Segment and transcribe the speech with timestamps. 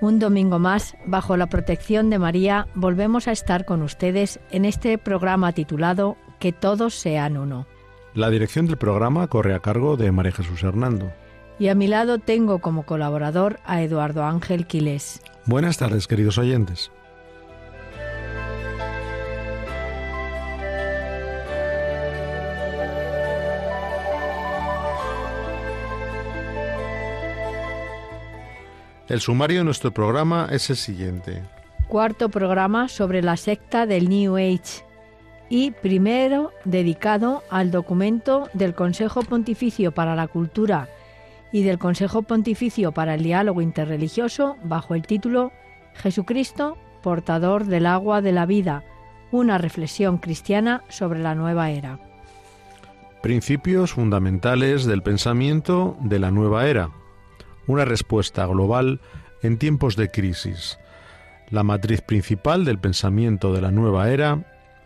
[0.00, 4.96] Un domingo más, bajo la protección de María, volvemos a estar con ustedes en este
[4.96, 7.66] programa titulado Que todos sean uno.
[8.14, 11.10] La dirección del programa corre a cargo de María Jesús Hernando.
[11.58, 15.20] Y a mi lado tengo como colaborador a Eduardo Ángel Quiles.
[15.46, 16.92] Buenas tardes, queridos oyentes.
[29.08, 31.42] El sumario de nuestro programa es el siguiente.
[31.88, 34.84] Cuarto programa sobre la secta del New Age
[35.48, 40.90] y primero dedicado al documento del Consejo Pontificio para la Cultura
[41.52, 45.52] y del Consejo Pontificio para el Diálogo Interreligioso bajo el título
[45.94, 48.84] Jesucristo, portador del agua de la vida,
[49.30, 51.98] una reflexión cristiana sobre la nueva era.
[53.22, 56.90] Principios fundamentales del pensamiento de la nueva era
[57.68, 59.00] una respuesta global
[59.42, 60.78] en tiempos de crisis,
[61.50, 64.44] la matriz principal del pensamiento de la nueva era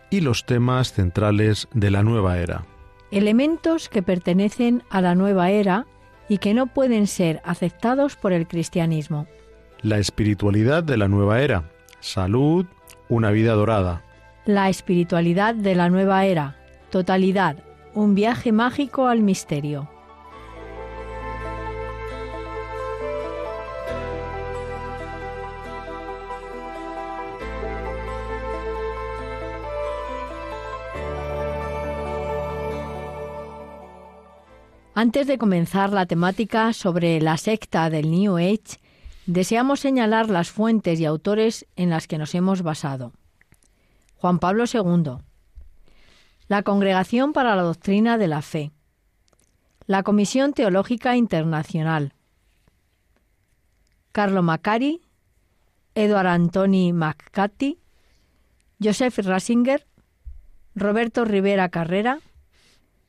[0.09, 2.65] y los temas centrales de la nueva era.
[3.11, 5.85] Elementos que pertenecen a la nueva era
[6.29, 9.27] y que no pueden ser aceptados por el cristianismo.
[9.81, 12.65] La espiritualidad de la nueva era, salud,
[13.09, 14.03] una vida dorada.
[14.45, 16.55] La espiritualidad de la nueva era,
[16.89, 17.57] totalidad,
[17.93, 19.89] un viaje mágico al misterio.
[35.03, 38.79] Antes de comenzar la temática sobre la secta del New Age,
[39.25, 43.11] deseamos señalar las fuentes y autores en las que nos hemos basado.
[44.15, 45.17] Juan Pablo II,
[46.47, 48.71] la Congregación para la Doctrina de la Fe,
[49.87, 52.13] la Comisión Teológica Internacional,
[54.13, 55.01] Carlo Macari,
[55.95, 57.77] Edward Antoni McCarthy,
[58.81, 59.85] Joseph Rasinger,
[60.75, 62.19] Roberto Rivera Carrera,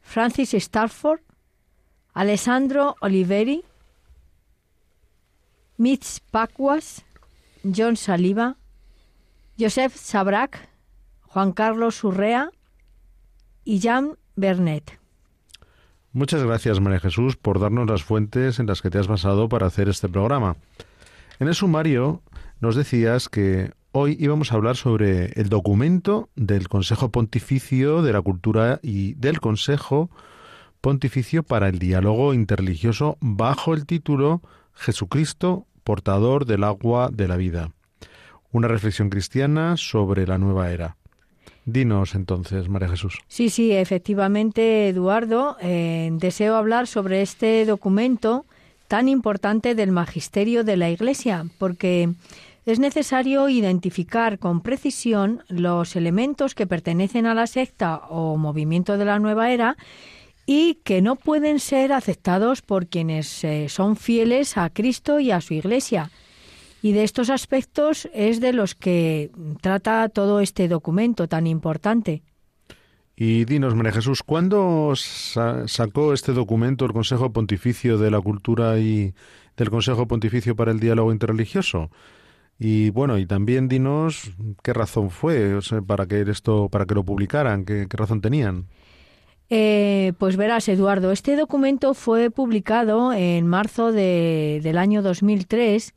[0.01, 1.21] Francis Stafford,
[2.15, 3.65] Alessandro Oliveri,
[5.77, 7.05] Mitch Pacuas,
[7.65, 8.57] John Saliba,
[9.59, 10.69] Joseph Sabrak,
[11.23, 12.51] Juan Carlos Urrea
[13.65, 15.01] y Jan Bernet.
[16.13, 19.67] Muchas gracias, María Jesús, por darnos las fuentes en las que te has basado para
[19.67, 20.55] hacer este programa.
[21.41, 22.23] En el sumario
[22.61, 28.23] nos decías que hoy íbamos a hablar sobre el documento del Consejo Pontificio de la
[28.23, 30.11] Cultura y del Consejo
[30.85, 34.43] pontificio para el diálogo interreligioso bajo el título
[34.75, 37.71] Jesucristo, portador del agua de la vida.
[38.53, 40.99] Una reflexión cristiana sobre la nueva era.
[41.65, 43.19] Dinos entonces, María Jesús.
[43.29, 48.45] Sí, sí, efectivamente, Eduardo, eh, deseo hablar sobre este documento
[48.87, 52.11] tan importante del magisterio de la Iglesia, porque
[52.67, 59.07] es necesario identificar con precisión los elementos que pertenecen a la secta o movimiento de
[59.07, 59.79] la nueva era
[60.47, 65.41] y que no pueden ser aceptados por quienes eh, son fieles a Cristo y a
[65.41, 66.11] su Iglesia.
[66.83, 69.31] Y de estos aspectos es de los que
[69.63, 72.23] trata todo este documento tan importante.
[73.17, 79.15] Y dinos, María Jesús, ¿cuándo sacó este documento el Consejo Pontificio de la Cultura y
[79.57, 81.91] del Consejo Pontificio para el Diálogo Interreligioso?
[82.59, 84.33] Y bueno, y también dinos
[84.63, 88.67] qué razón fue para que esto, para que lo publicaran, qué razón tenían.
[89.51, 95.95] Eh, pues verás, Eduardo, este documento fue publicado en marzo del año 2003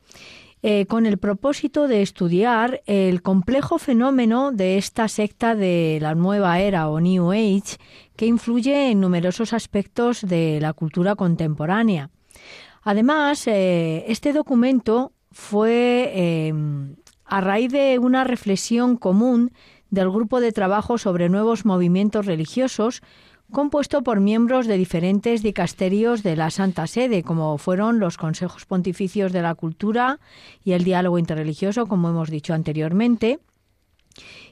[0.64, 6.60] eh, con el propósito de estudiar el complejo fenómeno de esta secta de la nueva
[6.60, 7.78] era o New Age
[8.18, 12.10] que influye en numerosos aspectos de la cultura contemporánea.
[12.84, 16.52] Además, eh, este documento fue
[17.26, 19.52] a raíz de una reflexión común
[19.90, 23.02] del grupo de trabajo sobre nuevos movimientos religiosos
[23.52, 29.32] compuesto por miembros de diferentes dicasterios de la Santa Sede, como fueron los Consejos Pontificios
[29.32, 30.20] de la Cultura
[30.64, 33.40] y el Diálogo Interreligioso, como hemos dicho anteriormente.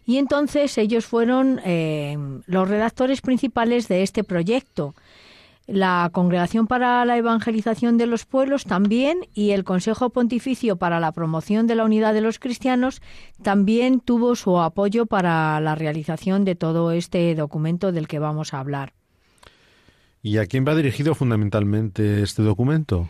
[0.06, 4.96] Y entonces ellos fueron eh, los redactores principales de este proyecto.
[5.68, 11.12] La Congregación para la Evangelización de los Pueblos también y el Consejo Pontificio para la
[11.12, 13.02] Promoción de la Unidad de los Cristianos
[13.42, 18.60] también tuvo su apoyo para la realización de todo este documento del que vamos a
[18.60, 18.94] hablar.
[20.22, 23.10] ¿Y a quién va dirigido fundamentalmente este documento?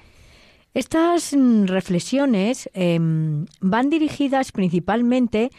[0.74, 5.50] Estas mm, reflexiones em, van dirigidas principalmente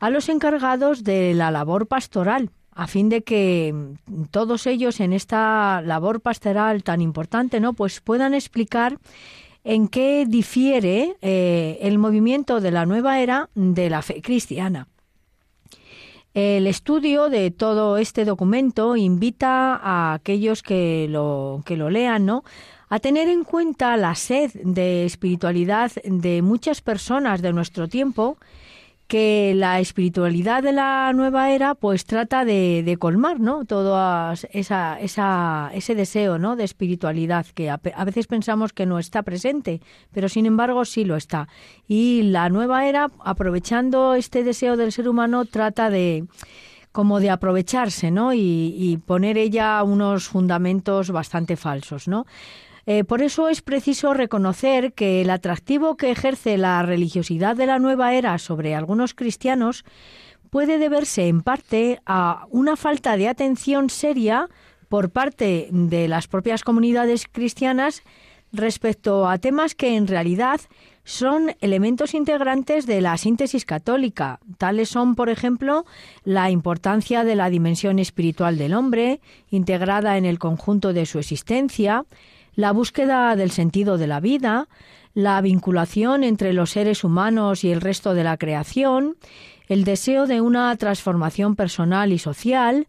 [0.00, 5.12] a los encargados de la labor pastoral, a fin de que mm, todos ellos en
[5.12, 7.72] esta labor pastoral tan importante, ¿no?
[7.72, 8.98] Pues puedan explicar
[9.64, 14.86] en qué difiere eh, el movimiento de la nueva era de la fe cristiana.
[16.34, 22.44] El estudio de todo este documento invita a aquellos que lo, que lo lean, ¿no?
[22.88, 28.36] a tener en cuenta la sed de espiritualidad de muchas personas de nuestro tiempo
[29.06, 33.96] que la espiritualidad de la nueva era pues trata de, colmar no todo
[34.50, 39.80] esa, esa, ese deseo no de espiritualidad que a, veces pensamos que no está presente
[40.12, 41.48] pero sin embargo sí lo está.
[41.86, 46.24] Y la nueva era aprovechando este deseo del ser humano trata de
[46.90, 52.26] como de aprovecharse no y, y poner ella unos fundamentos bastante falsos no
[52.86, 57.80] eh, por eso es preciso reconocer que el atractivo que ejerce la religiosidad de la
[57.80, 59.84] nueva era sobre algunos cristianos
[60.50, 64.48] puede deberse en parte a una falta de atención seria
[64.88, 68.02] por parte de las propias comunidades cristianas
[68.52, 70.60] respecto a temas que en realidad
[71.02, 74.40] son elementos integrantes de la síntesis católica.
[74.58, 75.84] Tales son, por ejemplo,
[76.24, 82.04] la importancia de la dimensión espiritual del hombre, integrada en el conjunto de su existencia,
[82.56, 84.68] la búsqueda del sentido de la vida,
[85.14, 89.16] la vinculación entre los seres humanos y el resto de la creación,
[89.68, 92.88] el deseo de una transformación personal y social,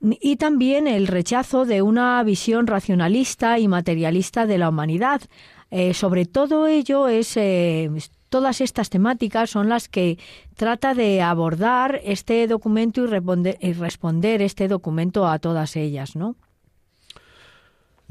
[0.00, 5.22] y también el rechazo de una visión racionalista y materialista de la humanidad.
[5.70, 7.88] Eh, sobre todo ello es eh,
[8.28, 10.18] todas estas temáticas son las que
[10.56, 16.34] trata de abordar este documento y, y responder este documento a todas ellas, ¿no?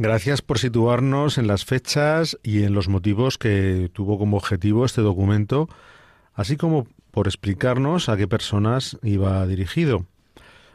[0.03, 5.01] Gracias por situarnos en las fechas y en los motivos que tuvo como objetivo este
[5.01, 5.69] documento,
[6.33, 10.07] así como por explicarnos a qué personas iba dirigido.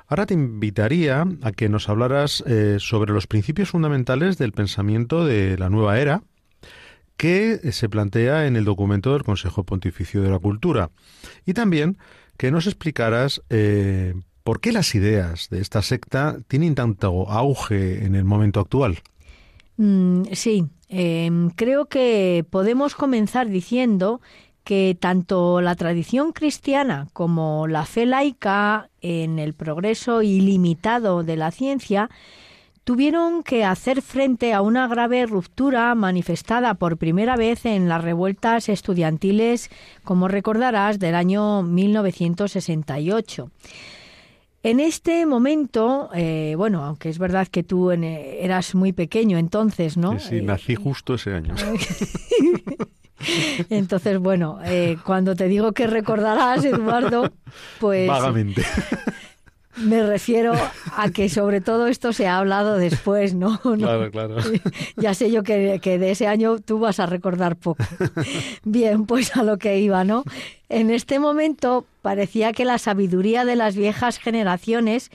[0.07, 5.59] Ahora te invitaría a que nos hablaras eh, sobre los principios fundamentales del pensamiento de
[5.59, 6.23] la nueva era
[7.17, 10.91] que se plantea en el documento del Consejo Pontificio de la Cultura
[11.45, 11.99] y también
[12.37, 14.15] que nos explicaras eh,
[14.45, 19.03] por qué las ideas de esta secta tienen tanto auge en el momento actual.
[19.77, 24.21] Mm, sí, em, creo que podemos comenzar diciendo
[24.65, 31.53] que tanto la tradición cristiana como la fe laica en el progreso ilimitado de la
[31.53, 32.11] ciencia
[32.83, 38.69] tuvieron que hacer frente a una grave ruptura manifestada por primera vez en las revueltas
[38.69, 39.71] estudiantiles,
[40.05, 43.51] como recordarás, del año 1968.
[44.63, 50.19] En este momento, eh, bueno, aunque es verdad que tú eras muy pequeño entonces, ¿no?
[50.19, 51.55] Sí, sí nací eh, justo ese año.
[53.71, 57.33] Entonces, bueno, eh, cuando te digo que recordarás, Eduardo,
[57.81, 58.09] pues...
[58.09, 58.63] Vagamente.
[59.77, 60.55] Me refiero
[60.97, 63.61] a que sobre todo esto se ha hablado después, ¿no?
[63.77, 64.37] Claro, claro.
[64.97, 67.85] Ya sé yo que, que, de ese año tú vas a recordar poco.
[68.65, 70.25] Bien, pues a lo que iba, ¿no?
[70.69, 75.11] En este momento parecía que la sabiduría de las viejas generaciones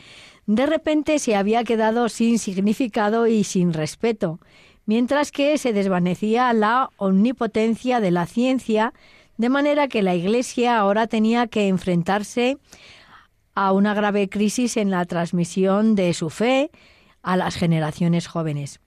[0.45, 4.39] de repente se había quedado sin significado y sin respeto,
[4.85, 8.93] mientras que se desvanecía la omnipotencia de la ciencia,
[9.37, 12.57] de manera que la Iglesia ahora tenía que enfrentarse
[13.55, 16.71] a una grave crisis en la transmisión de su fe
[17.21, 18.79] a las generaciones jóvenes.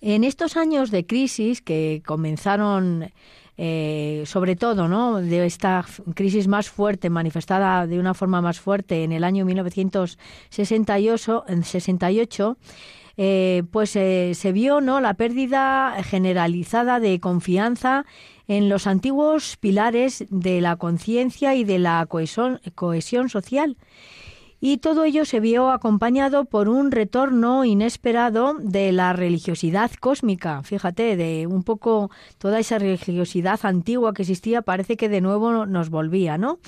[0.00, 3.10] En estos años de crisis que comenzaron
[3.58, 5.22] eh, sobre todo, ¿no?
[5.22, 5.82] De esta
[6.14, 12.58] crisis más fuerte, manifestada de una forma más fuerte en el año 1968, 68,
[13.16, 15.00] eh, pues eh, se vio, ¿no?
[15.00, 18.04] La pérdida generalizada de confianza
[18.48, 23.76] en los antiguos pilares de la conciencia y de la cohesión, social.
[24.58, 30.62] Y todo ello se vio acompañado por un retorno inesperado de la religiosidad cósmica.
[30.62, 35.90] Fíjate, de un poco toda esa religiosidad antigua que existía, parece que de nuevo nos
[35.90, 36.58] volvía, ¿no?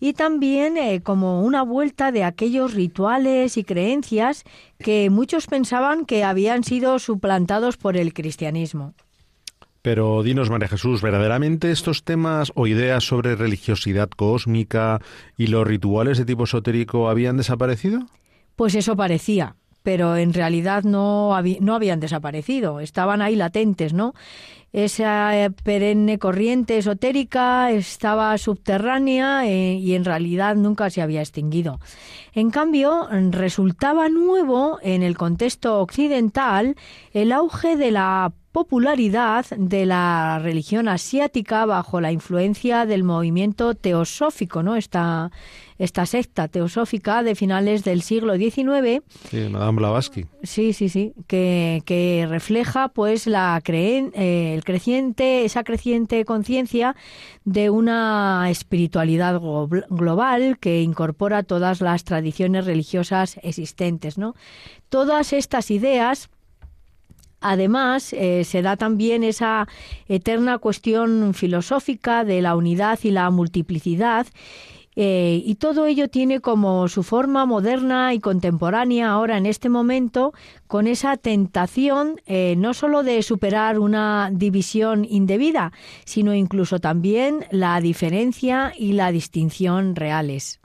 [0.00, 4.44] y también eh, como una vuelta de aquellos rituales y creencias
[4.78, 8.94] que muchos pensaban que habían sido suplantados por el cristianismo.
[9.82, 15.00] Pero dinos, María Jesús, ¿verdaderamente estos temas o ideas sobre religiosidad cósmica
[15.36, 18.00] y los rituales de tipo esotérico habían desaparecido?
[18.56, 24.14] Pues eso parecía, pero en realidad no, no habían desaparecido, estaban ahí latentes, ¿no?
[24.72, 31.80] Esa eh, perenne corriente esotérica estaba subterránea eh, y en realidad nunca se había extinguido.
[32.34, 36.76] En cambio, resultaba nuevo en el contexto occidental
[37.14, 44.64] el auge de la popularidad de la religión asiática bajo la influencia del movimiento teosófico,
[44.64, 44.74] ¿no?
[44.74, 45.30] Esta,
[45.78, 49.04] esta secta teosófica de finales del siglo XIX.
[49.30, 50.26] Sí, Madame Blavatsky.
[50.42, 56.96] Sí, sí, sí, que, que refleja pues la creen, eh, el creciente, esa creciente conciencia
[57.44, 59.40] de una espiritualidad
[59.88, 64.34] global que incorpora todas las tradiciones religiosas existentes, ¿no?
[64.88, 66.28] Todas estas ideas
[67.40, 69.68] Además, eh, se da también esa
[70.08, 74.26] eterna cuestión filosófica de la unidad y la multiplicidad
[75.00, 80.32] eh, y todo ello tiene como su forma moderna y contemporánea ahora en este momento,
[80.66, 85.70] con esa tentación eh, no sólo de superar una división indebida,
[86.04, 90.58] sino incluso también la diferencia y la distinción reales.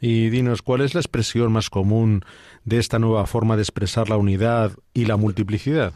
[0.00, 2.24] Y dinos, ¿cuál es la expresión más común
[2.64, 5.94] de esta nueva forma de expresar la unidad y la multiplicidad?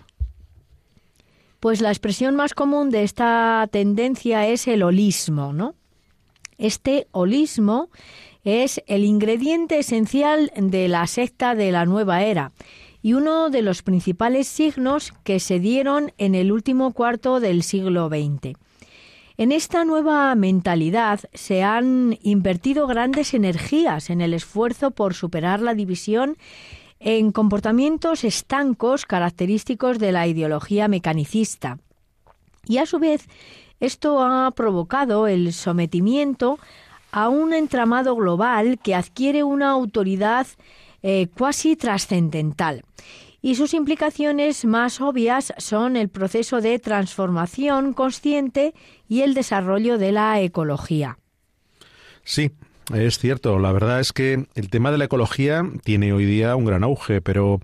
[1.64, 5.74] Pues la expresión más común de esta tendencia es el holismo, ¿no?
[6.58, 7.88] Este holismo
[8.44, 12.52] es el ingrediente esencial de la secta de la nueva era
[13.00, 18.08] y uno de los principales signos que se dieron en el último cuarto del siglo
[18.10, 18.58] XX.
[19.38, 25.72] En esta nueva mentalidad se han invertido grandes energías en el esfuerzo por superar la
[25.72, 26.36] división
[27.04, 31.78] en comportamientos estancos característicos de la ideología mecanicista.
[32.66, 33.28] Y a su vez,
[33.78, 36.58] esto ha provocado el sometimiento
[37.12, 40.46] a un entramado global que adquiere una autoridad
[41.02, 42.82] eh, cuasi trascendental.
[43.42, 48.72] Y sus implicaciones más obvias son el proceso de transformación consciente
[49.06, 51.18] y el desarrollo de la ecología.
[52.22, 52.50] Sí,
[52.92, 56.64] es cierto, la verdad es que el tema de la ecología tiene hoy día un
[56.64, 57.60] gran auge, pero,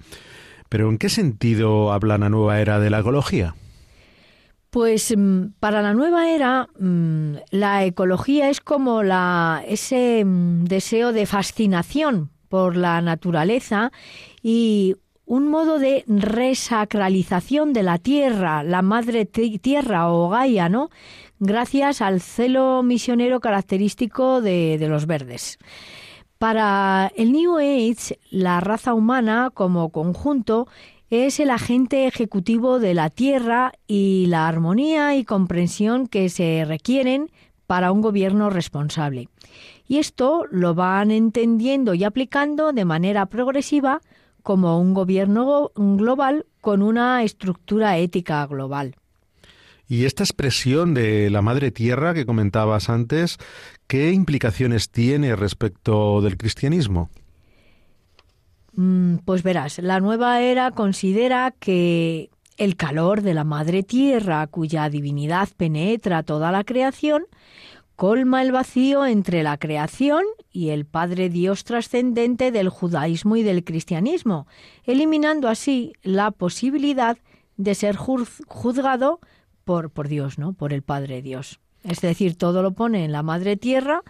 [0.68, 3.54] pero ¿en qué sentido habla la nueva era de la ecología?
[4.70, 11.12] Pues mm, para la nueva era mm, la ecología es como la, ese mm, deseo
[11.12, 13.90] de fascinación por la naturaleza
[14.42, 14.96] y
[15.26, 20.90] un modo de resacralización de la tierra, la madre tierra o Gaia, ¿no?
[21.40, 25.58] Gracias al celo misionero característico de, los verdes.
[26.38, 30.68] Para el New Age, la raza humana como conjunto
[31.10, 37.30] es el agente ejecutivo de la Tierra y la armonía y comprensión que se requieren
[37.66, 39.28] para un gobierno responsable.
[39.88, 44.00] Y esto lo van entendiendo y aplicando de manera progresiva
[44.42, 48.94] como un gobierno global con una estructura ética global.
[49.90, 53.38] Y esta expresión de la madre tierra que comentabas antes,
[53.88, 57.10] ¿qué implicaciones tiene respecto del cristianismo?
[58.76, 64.88] Mm, pues verás, la nueva era considera que el calor de la madre tierra, cuya
[64.88, 67.24] divinidad penetra toda la creación,
[67.96, 73.64] colma el vacío entre la creación y el Padre Dios trascendente del judaísmo y del
[73.64, 74.46] cristianismo,
[74.84, 77.18] eliminando así la posibilidad
[77.56, 79.18] de ser juzgado
[79.70, 80.52] por, por Dios, ¿no?
[80.52, 81.60] Por el Padre Dios.
[81.84, 84.02] Es decir, todo lo pone en la Madre Tierra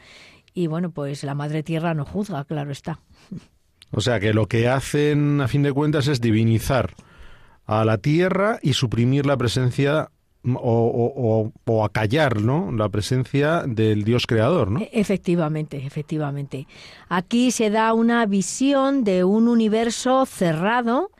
[0.55, 3.01] y bueno, pues la Madre Tierra no juzga, claro está.
[3.91, 6.95] O sea que lo que hacen a fin de cuentas es divinizar
[7.67, 10.11] a la Tierra y suprimir la presencia
[10.55, 12.73] o, o, acallar ¿no?
[12.73, 14.71] la presencia del Dios creador.
[14.71, 14.81] ¿no?
[14.81, 16.67] E-, efectivamente, efectivamente.
[17.11, 21.11] Aquí se da una visión de un universo cerrado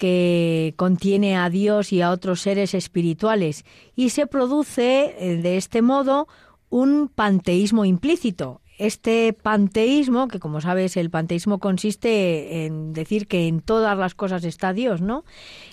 [0.00, 5.82] que contiene a Dios y a otros seres espirituales y se produce eh, de este
[5.82, 6.26] modo
[6.70, 8.62] un panteísmo implícito.
[8.78, 14.42] Este panteísmo, que como sabes el panteísmo consiste en decir que en todas las cosas
[14.44, 15.24] está Dios, ¿no?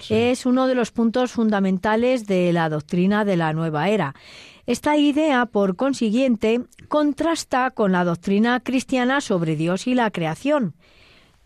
[0.10, 4.14] Es uno de los puntos fundamentales de la doctrina de la nueva era.
[4.66, 10.74] Esta idea, por consiguiente, contrasta con la doctrina cristiana sobre Dios y la creación.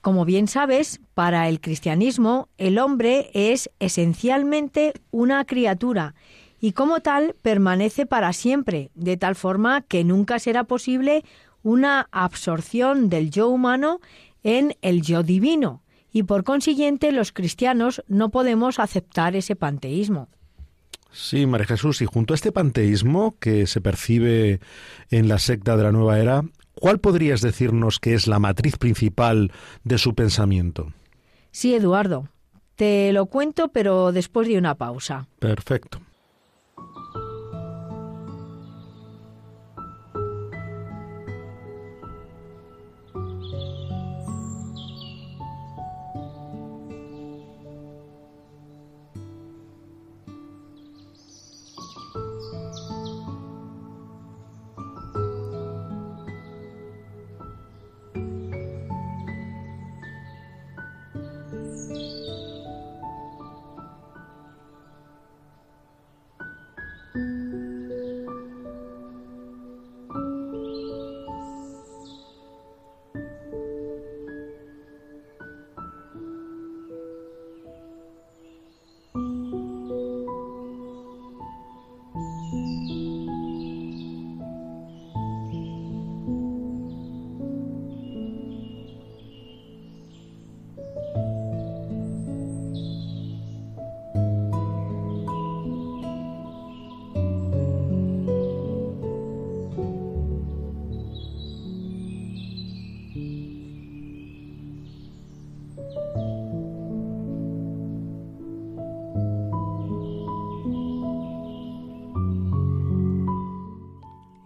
[0.01, 6.15] Como bien sabes, para el cristianismo el hombre es esencialmente una criatura
[6.59, 11.23] y como tal permanece para siempre, de tal forma que nunca será posible
[11.63, 13.99] una absorción del yo humano
[14.43, 20.29] en el yo divino, y por consiguiente los cristianos no podemos aceptar ese panteísmo.
[21.11, 24.61] Sí, María Jesús, y junto a este panteísmo que se percibe
[25.09, 26.43] en la secta de la nueva era,
[26.81, 29.51] ¿cuál podrías decirnos que es la matriz principal
[29.85, 30.91] de su pensamiento?
[31.51, 32.27] Sí, Eduardo.
[32.75, 35.27] Te lo cuento, pero después de una pausa.
[35.39, 36.01] Perfecto.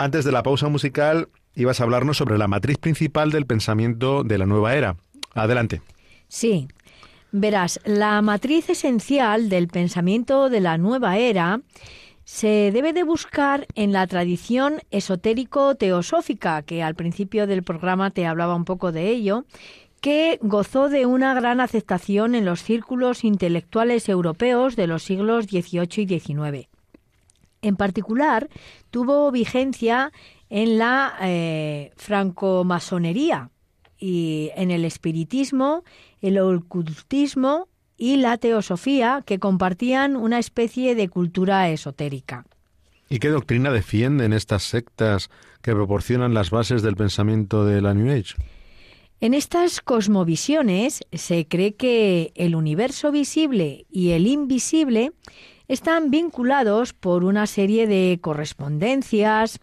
[0.00, 4.38] antes de la pausa musical ibas a hablarnos sobre la matriz principal del pensamiento de
[4.38, 4.96] la nueva era.
[5.34, 5.82] Adelante.
[6.26, 6.68] Sí.
[7.32, 11.60] Verás, la matriz esencial del pensamiento de la nueva era
[12.24, 18.54] se debe de buscar en la tradición esotérico-teosófica, que al principio del programa te hablaba
[18.54, 19.44] un poco de ello,
[20.00, 26.04] que gozó de una gran aceptación en los círculos intelectuales europeos de los siglos XVIII
[26.04, 26.69] y XIX.
[27.62, 28.48] En particular,
[28.90, 30.12] tuvo vigencia
[30.48, 33.50] en la eh, francomasonería
[33.98, 35.84] y en el espiritismo,
[36.22, 42.46] el ocultismo y la teosofía, que compartían una especie de cultura esotérica.
[43.10, 45.30] ¿Y qué doctrina defienden estas sectas
[45.62, 48.36] que proporcionan las bases del pensamiento de la New Age?
[49.20, 55.12] En estas cosmovisiones se cree que el universo visible y el invisible
[55.70, 59.60] están vinculados por una serie de correspondencias,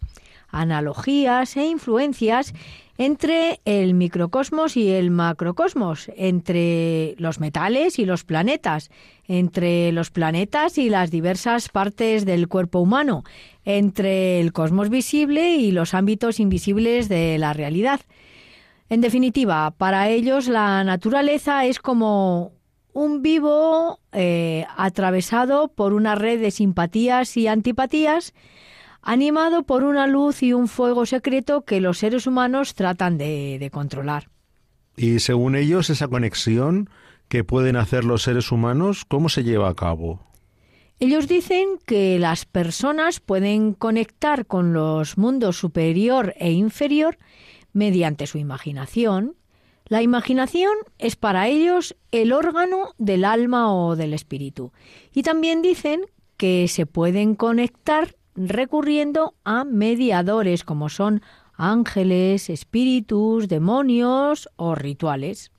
[0.47, 2.53] analogías e influencias
[2.97, 8.89] entre el microcosmos y el macrocosmos, entre los metales y los planetas,
[9.27, 13.25] entre los planetas y las diversas partes del cuerpo humano,
[13.65, 17.99] entre el cosmos visible y los ámbitos invisibles de la realidad.
[18.89, 22.53] En definitiva, para ellos la naturaleza es como
[22.97, 28.33] un vivo eh, atravesado por una red de simpatías y antipatías,
[29.03, 33.69] animado por una luz y un fuego secreto que los seres humanos tratan de, de
[33.69, 34.29] controlar.
[34.95, 36.89] Y según ellos, esa conexión
[37.27, 40.25] que pueden hacer los seres humanos, ¿cómo se lleva a cabo?
[40.99, 47.19] Ellos dicen que las personas pueden conectar con los mundos superior e inferior
[47.73, 49.35] mediante su imaginación,
[49.89, 54.71] la imaginación es para ellos el órgano del alma o del espíritu.
[55.13, 56.01] Y también dicen
[56.35, 61.21] que se pueden conectar recurriendo a mediadores como son
[61.55, 65.51] ángeles, espíritus, demonios o rituales.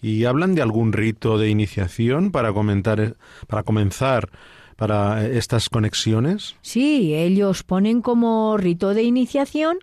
[0.00, 3.16] ¿Y hablan de algún rito de iniciación para comentar
[3.48, 4.30] para comenzar
[4.76, 6.56] para estas conexiones?
[6.60, 9.78] Sí, ellos ponen como rito de iniciación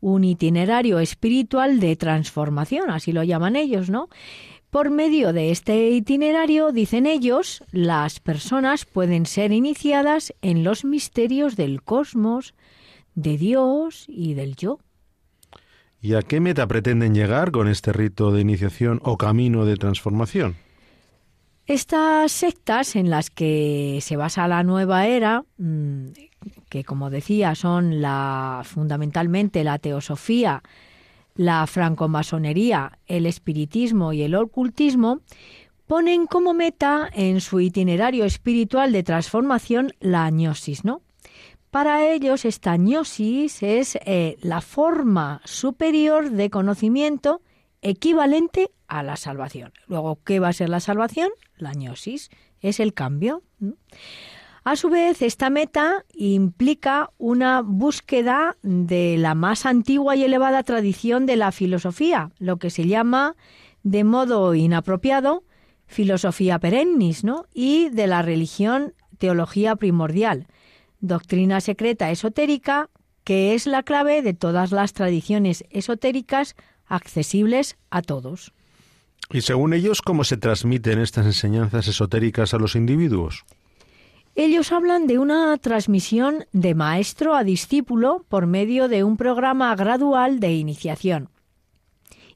[0.00, 4.08] un itinerario espiritual de transformación, así lo llaman ellos, ¿no?
[4.70, 11.56] Por medio de este itinerario, dicen ellos, las personas pueden ser iniciadas en los misterios
[11.56, 12.54] del cosmos,
[13.14, 14.78] de Dios y del yo.
[16.00, 20.56] ¿Y a qué meta pretenden llegar con este rito de iniciación o camino de transformación?
[21.66, 26.10] Estas sectas en las que se basa la nueva era, mm,
[26.76, 30.62] que como decía son la fundamentalmente la teosofía,
[31.34, 35.20] la francomasonería, el espiritismo y el ocultismo,
[35.86, 41.00] ponen como meta en su itinerario espiritual de transformación la gnosis, ¿no?
[41.70, 47.40] Para ellos esta gnosis es eh, la forma superior de conocimiento
[47.80, 49.72] equivalente a la salvación.
[49.86, 51.30] Luego, ¿qué va a ser la salvación?
[51.56, 52.28] La gnosis,
[52.60, 53.42] es el cambio.
[54.66, 61.24] A su vez, esta meta implica una búsqueda de la más antigua y elevada tradición
[61.24, 63.36] de la filosofía, lo que se llama,
[63.84, 65.44] de modo inapropiado,
[65.86, 67.46] filosofía perennis, ¿no?
[67.54, 70.48] Y de la religión, teología primordial,
[70.98, 72.90] doctrina secreta esotérica,
[73.22, 78.52] que es la clave de todas las tradiciones esotéricas accesibles a todos.
[79.30, 83.44] Y según ellos, ¿cómo se transmiten estas enseñanzas esotéricas a los individuos?
[84.38, 90.40] Ellos hablan de una transmisión de maestro a discípulo por medio de un programa gradual
[90.40, 91.30] de iniciación.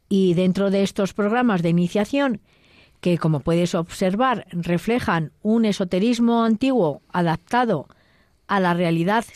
[0.09, 2.41] Y dentro de estos programas de iniciación,
[3.03, 7.87] que como puedes observar reflejan un esoterismo antiguo adaptado
[8.47, 9.27] a la realidad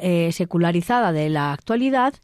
[0.00, 2.14] eh, secularizada de la actualidad,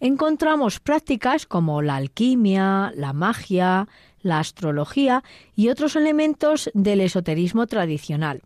[0.00, 3.86] encontramos prácticas como la alquimia, la magia,
[4.20, 5.22] la astrología
[5.54, 8.42] y otros elementos del esoterismo tradicional.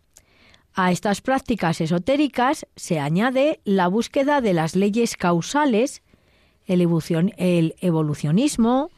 [0.75, 6.01] A estas prácticas esotéricas se añade la búsqueda de las leyes causales,
[6.65, 6.81] el,
[7.79, 8.89] evolucionismo,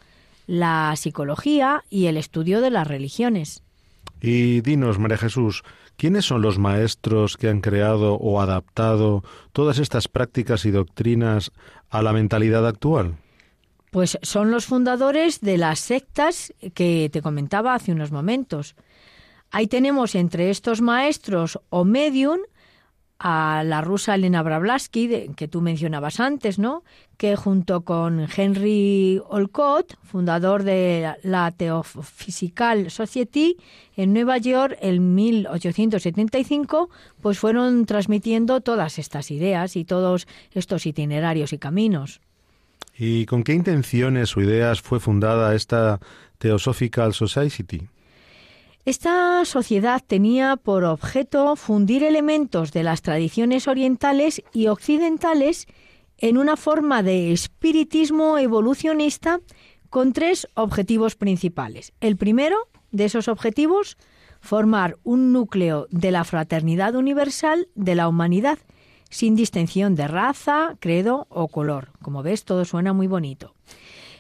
[0.47, 3.61] la psicología y el estudio de las religiones.
[4.21, 5.63] Y dinos, María Jesús,
[5.97, 11.51] ¿quiénes son los maestros que han creado o adaptado todas estas prácticas y doctrinas
[11.89, 13.17] a la mentalidad actual?
[13.91, 18.75] Pues son los fundadores de las sectas que te comentaba hace unos momentos.
[19.55, 22.39] Ahí tenemos entre estos maestros o medium
[23.19, 26.83] a la rusa Elena Blavatsky, que tú mencionabas antes, ¿no?
[27.15, 33.55] que junto con Henry Olcott, fundador de la Theophysical Society
[33.95, 36.89] en Nueva York en 1875,
[37.21, 42.19] pues fueron transmitiendo todas estas ideas y todos estos itinerarios y caminos.
[42.97, 46.01] ¿Y con qué intenciones o ideas fue fundada esta
[46.39, 47.87] Theosophical Society?
[48.85, 55.65] Esta sociedad tenía por objeto fundir elementos de las tradiciones orientales y occidentales
[56.19, 59.39] en una forma de espiritismo evolucionista
[59.89, 61.93] con tres objetivos principales.
[61.99, 62.57] El primero
[62.91, 63.97] de esos objetivos,
[64.39, 68.59] formar un núcleo de la fraternidad universal de la humanidad,
[69.09, 71.89] sin distinción de raza, credo o color.
[72.03, 73.55] Como ves, todo suena muy bonito.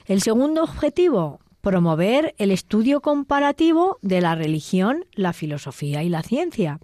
[0.07, 6.79] El segundo objetivo, promover el estudio comparativo de la religión, la filosofía y la ciencia.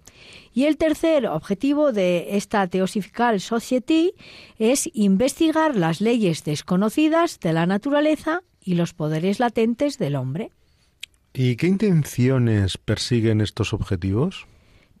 [0.52, 4.12] Y el tercer objetivo de esta Theosophical Society
[4.58, 10.50] es investigar las leyes desconocidas de la naturaleza y los poderes latentes del hombre.
[11.32, 14.48] ¿Y qué intenciones persiguen estos objetivos?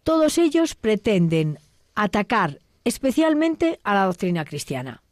[0.04, 1.58] Todos ellos pretenden
[1.96, 5.02] atacar especialmente a la doctrina cristiana.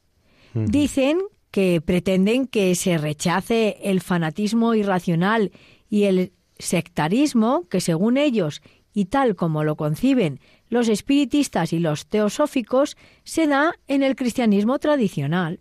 [0.55, 1.19] Dicen
[1.51, 5.53] que pretenden que se rechace el fanatismo irracional
[5.89, 12.07] y el sectarismo que según ellos y tal como lo conciben los espiritistas y los
[12.07, 15.61] teosóficos se da en el cristianismo tradicional.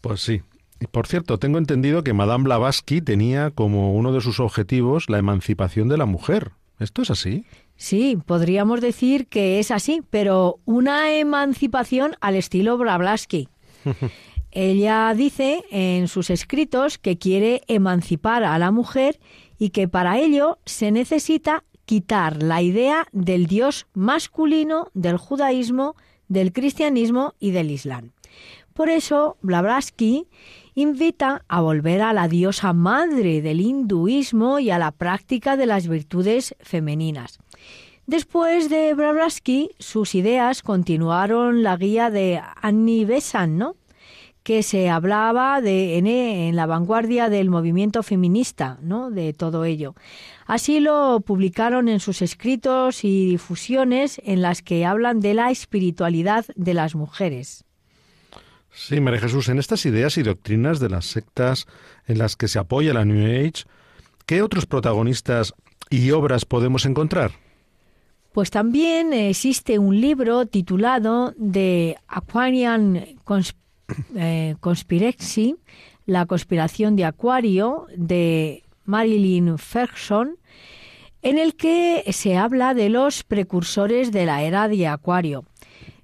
[0.00, 0.42] Pues sí.
[0.90, 5.88] Por cierto, tengo entendido que Madame Blavatsky tenía como uno de sus objetivos la emancipación
[5.88, 6.52] de la mujer.
[6.78, 7.44] ¿Esto es así?
[7.76, 13.48] Sí, podríamos decir que es así, pero una emancipación al estilo Blavatsky.
[14.52, 19.20] Ella dice en sus escritos que quiere emancipar a la mujer
[19.58, 25.94] y que para ello se necesita quitar la idea del dios masculino del judaísmo,
[26.28, 28.12] del cristianismo y del islam.
[28.74, 30.28] Por eso, Blavatsky
[30.74, 35.88] invita a volver a la diosa madre del hinduismo y a la práctica de las
[35.88, 37.38] virtudes femeninas.
[38.06, 43.76] Después de Blavatsky, sus ideas continuaron la guía de Annie Besant, ¿no?
[44.42, 49.10] Que se hablaba de, en, la vanguardia del movimiento feminista, ¿no?
[49.10, 49.94] de todo ello.
[50.46, 56.46] Así lo publicaron en sus escritos y difusiones en las que hablan de la espiritualidad
[56.56, 57.64] de las mujeres.
[58.72, 61.66] Sí, María Jesús, en estas ideas y doctrinas de las sectas
[62.06, 63.64] en las que se apoya la New Age,
[64.26, 65.54] ¿qué otros protagonistas
[65.90, 67.32] y obras podemos encontrar?
[68.32, 73.18] Pues también existe un libro titulado The Aquarian
[74.16, 75.56] eh, Conspiracy,
[76.06, 80.36] la conspiración de Acuario de Marilyn Ferguson,
[81.22, 85.44] en el que se habla de los precursores de la era de Acuario.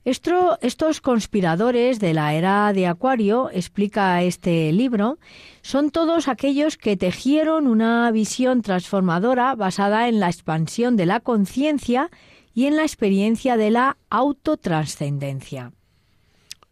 [0.04, 5.18] estos conspiradores de la era de Acuario, explica este libro,
[5.62, 12.10] son todos aquellos que tejieron una visión transformadora basada en la expansión de la conciencia
[12.54, 15.72] y en la experiencia de la autotranscendencia.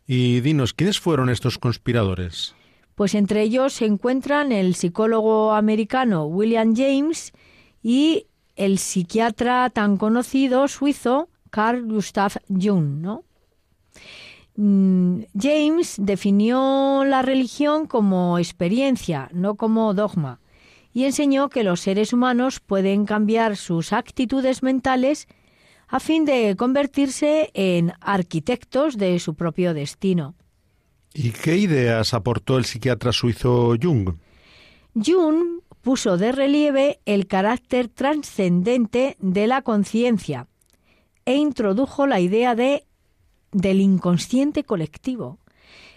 [0.07, 2.55] Y dinos, ¿quiénes fueron estos conspiradores?
[2.95, 7.33] Pues entre ellos se encuentran el psicólogo americano William James
[7.83, 13.25] y el psiquiatra tan conocido suizo Carl Gustav Jung, ¿no?
[14.57, 20.41] Mm, James definió la religión como experiencia, no como dogma,
[20.93, 25.27] y enseñó que los seres humanos pueden cambiar sus actitudes mentales
[25.95, 30.35] a fin de convertirse en arquitectos de su propio destino.
[31.15, 34.17] ¿Y qué ideas aportó el psiquiatra suizo Jung?
[34.97, 40.49] Jung puso de relieve el carácter trascendente de la conciencia
[41.27, 42.83] e introdujo la idea de
[43.53, 45.39] del inconsciente colectivo.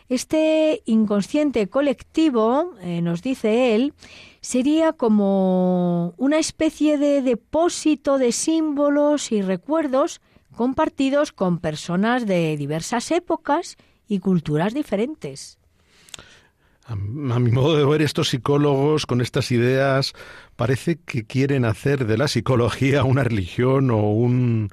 [0.10, 3.96] Este inconsciente colectivo, eh, nos dice él,
[4.48, 10.22] sería como una especie de depósito de símbolos y recuerdos
[10.56, 13.76] compartidos con personas de diversas épocas
[14.08, 15.60] y culturas diferentes.
[16.86, 20.14] A, mi modo de ver, estos psicólogos con estas ideas
[20.56, 24.70] parece que quieren hacer de la psicología una religión o un,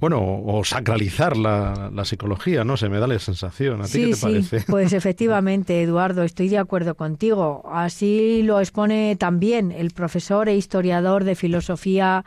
[0.00, 2.78] bueno, o sacralizar la, psicología, ¿no?
[2.78, 3.82] Se me da la sensación.
[3.82, 4.64] ¿A ti qué te parece?
[4.66, 7.62] Pues efectivamente, Eduardo, estoy de acuerdo contigo.
[7.70, 12.24] Así lo expone también el profesor e historiador de filosofía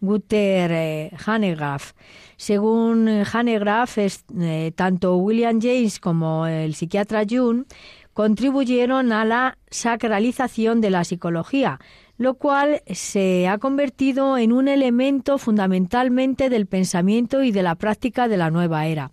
[0.00, 1.92] Guter eh, Hanegraaff.
[2.36, 7.64] Según Hanegraaff, eh, tanto William James como el psiquiatra Jung
[8.12, 11.80] contribuyeron a la sacralización de la psicología,
[12.18, 18.28] lo cual se ha convertido en un elemento fundamentalmente del pensamiento y de la práctica
[18.28, 19.12] de la nueva era.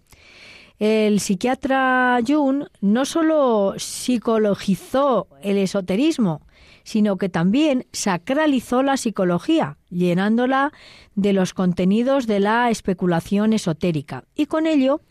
[0.79, 6.41] El psiquiatra Jung no solo psicologizó el esoterismo,
[6.83, 10.73] sino que también sacralizó la psicología, llenándola
[11.15, 14.25] de los contenidos de la especulación esotérica.
[14.35, 15.01] Y con ello,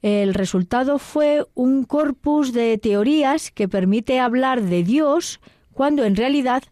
[0.00, 5.40] el resultado fue un corpus de teorías que permite hablar de Dios
[5.72, 6.62] cuando en realidad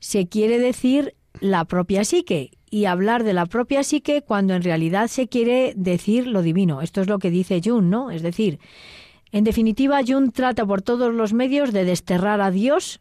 [0.00, 5.08] se quiere decir la propia psique y hablar de la propia psique cuando en realidad
[5.08, 6.82] se quiere decir lo divino.
[6.82, 8.10] Esto es lo que dice Jung, ¿no?
[8.10, 8.58] Es decir,
[9.32, 13.00] en definitiva, Jung trata por todos los medios de desterrar a Dios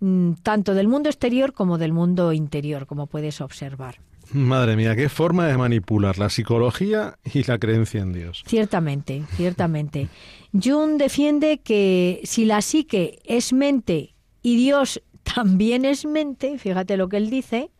[0.00, 4.00] mm, tanto del mundo exterior como del mundo interior, como puedes observar.
[4.32, 8.42] Madre mía, qué forma de manipular la psicología y la creencia en Dios.
[8.46, 10.08] Ciertamente, ciertamente.
[10.52, 15.00] Jung defiende que si la psique es mente y Dios
[15.34, 17.70] también es mente, fíjate lo que él dice,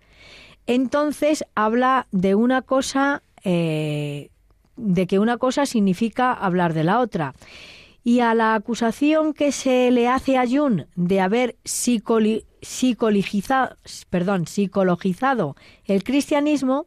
[0.67, 4.31] entonces habla de una cosa, eh,
[4.77, 7.35] de que una cosa significa hablar de la otra.
[8.03, 13.77] Y a la acusación que se le hace a Jung de haber psicologizado,
[14.11, 16.87] perdón, psicologizado el cristianismo,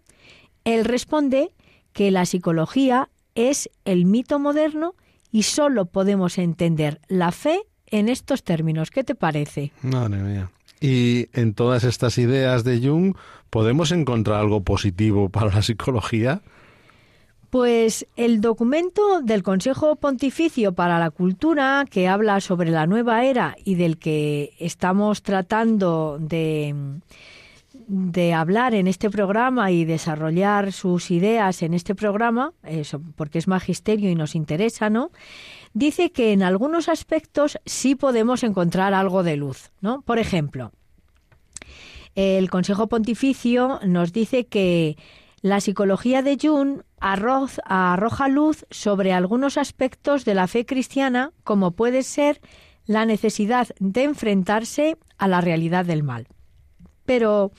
[0.64, 1.52] él responde
[1.94, 4.96] que la psicología es el mito moderno
[5.32, 8.92] y solo podemos entender la fe en estos términos.
[8.92, 9.72] ¿Qué te parece?
[9.82, 10.50] Madre mía.
[10.82, 13.16] Y en todas estas ideas de Jung,
[13.50, 16.42] ¿podemos encontrar algo positivo para la psicología?
[17.50, 23.56] Pues el documento del Consejo Pontificio para la Cultura, que habla sobre la nueva era
[23.66, 26.76] y del que estamos tratando de,
[27.88, 33.48] de hablar en este programa y desarrollar sus ideas en este programa, eso, porque es
[33.48, 35.10] magisterio y nos interesa, ¿no?
[35.74, 40.02] Dice que en algunos aspectos sí podemos encontrar algo de luz, ¿no?
[40.02, 40.72] Por ejemplo,
[42.16, 44.98] el Consejo Pontificio nos dice que
[45.42, 52.04] la psicología de Jung arroja luz sobre algunos aspectos de la fe cristiana, como puede
[52.04, 52.42] ser
[52.86, 56.28] la necesidad de enfrentarse a la realidad del mal.
[57.06, 57.52] Pero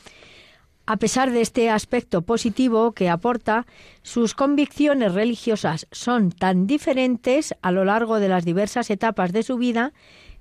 [0.90, 3.64] a pesar de este aspecto positivo que aporta,
[4.02, 9.56] sus convicciones religiosas son tan diferentes a lo largo de las diversas etapas de su
[9.56, 9.92] vida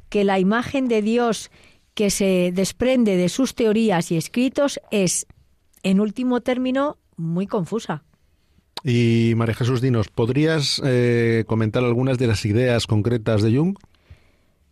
[0.10, 1.52] que la imagen de Dios
[1.94, 5.28] que se desprende de sus teorías y escritos es,
[5.84, 8.02] en último término, muy confusa.
[8.84, 13.78] Y María Jesús Dinos, ¿podrías eh, comentar algunas de las ideas concretas de Jung?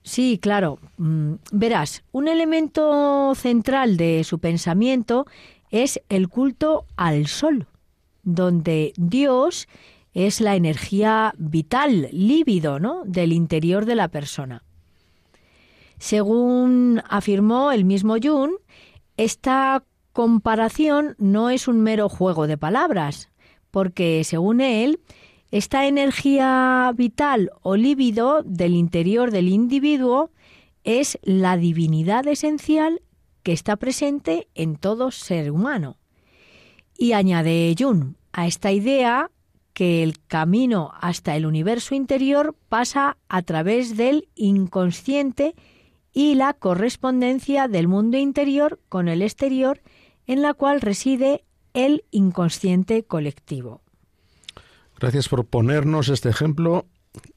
[0.07, 0.79] Sí, claro.
[0.95, 5.27] Mm, verás, un elemento central de su pensamiento
[5.71, 7.67] es el culto al sol,
[8.23, 9.67] donde Dios
[10.13, 13.03] es la energía vital, lívido, ¿no?
[13.05, 14.63] del interior de la persona.
[15.99, 18.53] Según afirmó el mismo Jung,
[19.17, 23.29] esta comparación no es un mero juego de palabras,
[23.71, 24.99] porque según él,
[25.51, 30.31] esta energía vital o lívido del interior del individuo
[30.83, 33.01] es la divinidad esencial
[33.47, 35.95] que está presente en todo ser humano.
[36.97, 39.31] Y añade Jung a esta idea
[39.71, 45.55] que el camino hasta el universo interior pasa a través del inconsciente
[46.11, 49.79] y la correspondencia del mundo interior con el exterior
[50.25, 53.79] en la cual reside el inconsciente colectivo.
[54.99, 56.85] Gracias por ponernos este ejemplo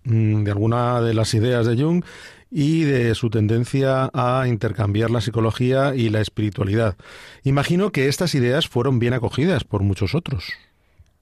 [0.03, 2.03] mm, de alguna de las ideas de Jung
[2.51, 6.97] y de su tendencia a intercambiar la psicología y la espiritualidad.
[7.45, 10.53] Imagino que estas ideas fueron bien acogidas por muchos otros.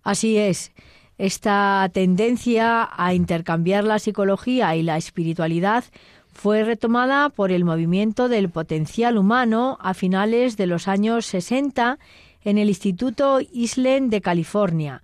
[0.02, 0.72] Así es.
[1.18, 5.84] Esta tendencia a intercambiar la psicología y la espiritualidad
[6.32, 11.98] fue retomada por el movimiento del potencial humano a finales de los años 60
[12.44, 15.02] en el Instituto Island de California.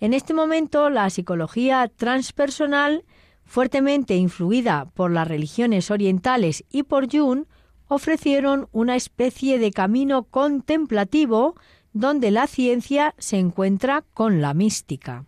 [0.00, 3.04] En este momento, la psicología transpersonal,
[3.44, 7.44] fuertemente influida por las religiones orientales y por Jung,
[7.88, 11.54] ofrecieron una especie de camino contemplativo
[11.92, 15.24] donde la ciencia se encuentra con la mística.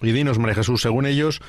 [0.00, 1.42] Y dinos, María Jesús, según ellos,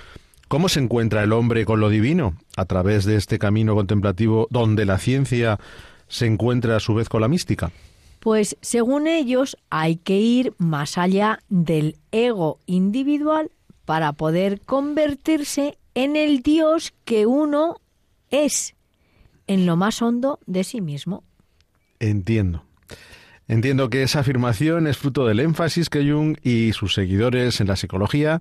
[0.48, 4.86] ¿cómo se encuentra el hombre con lo divino a través de este camino contemplativo donde
[4.86, 5.60] la ciencia
[6.08, 7.72] se encuentra a su vez con la mística?
[8.20, 13.52] Pues según ellos hay que ir más allá del ego individual
[13.91, 17.75] para poder convertirse en el Dios que uno
[18.30, 18.73] es,
[19.47, 21.25] en lo más hondo de sí mismo.
[21.99, 22.63] Entiendo.
[23.49, 27.75] Entiendo que esa afirmación es fruto del énfasis que Jung y sus seguidores en la
[27.75, 28.39] psicología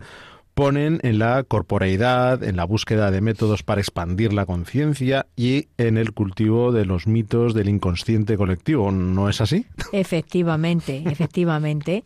[0.55, 5.99] ponen en la corporeidad, en la búsqueda de métodos para expandir la conciencia y en
[5.99, 8.93] el cultivo de los mitos del inconsciente colectivo.
[8.93, 9.67] ¿No es así?
[9.91, 12.05] Efectivamente, efectivamente.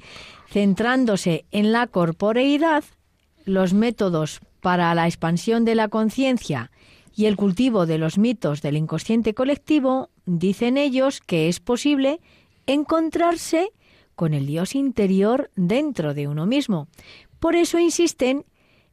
[0.48, 2.85] Centrándose en la corporeidad,
[3.44, 6.70] los métodos para la expansión de la conciencia
[7.14, 12.20] y el cultivo de los mitos del inconsciente colectivo, dicen ellos que es posible
[12.66, 13.70] encontrarse
[14.14, 16.88] con el Dios interior dentro de uno mismo.
[17.38, 18.44] Por eso insisten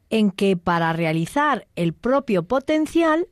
[0.09, 3.27] en que para realizar el propio potencial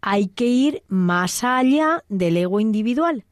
[0.00, 3.24] hay que ir más allá del ego individual.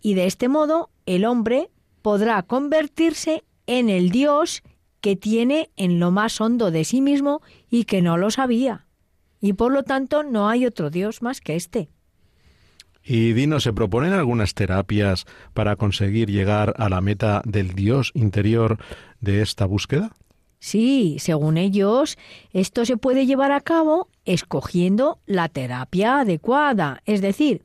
[0.00, 1.70] Y de este modo el hombre
[2.02, 4.62] podrá convertirse en el Dios
[5.04, 8.86] que tiene en lo más hondo de sí mismo y que no lo sabía.
[9.38, 11.90] Y por lo tanto no hay otro Dios más que este.
[13.02, 18.78] Y Dino, ¿se proponen algunas terapias para conseguir llegar a la meta del Dios interior
[19.20, 20.12] de esta búsqueda?
[20.58, 22.16] Sí, según ellos,
[22.54, 27.62] esto se puede llevar a cabo escogiendo la terapia adecuada, es decir,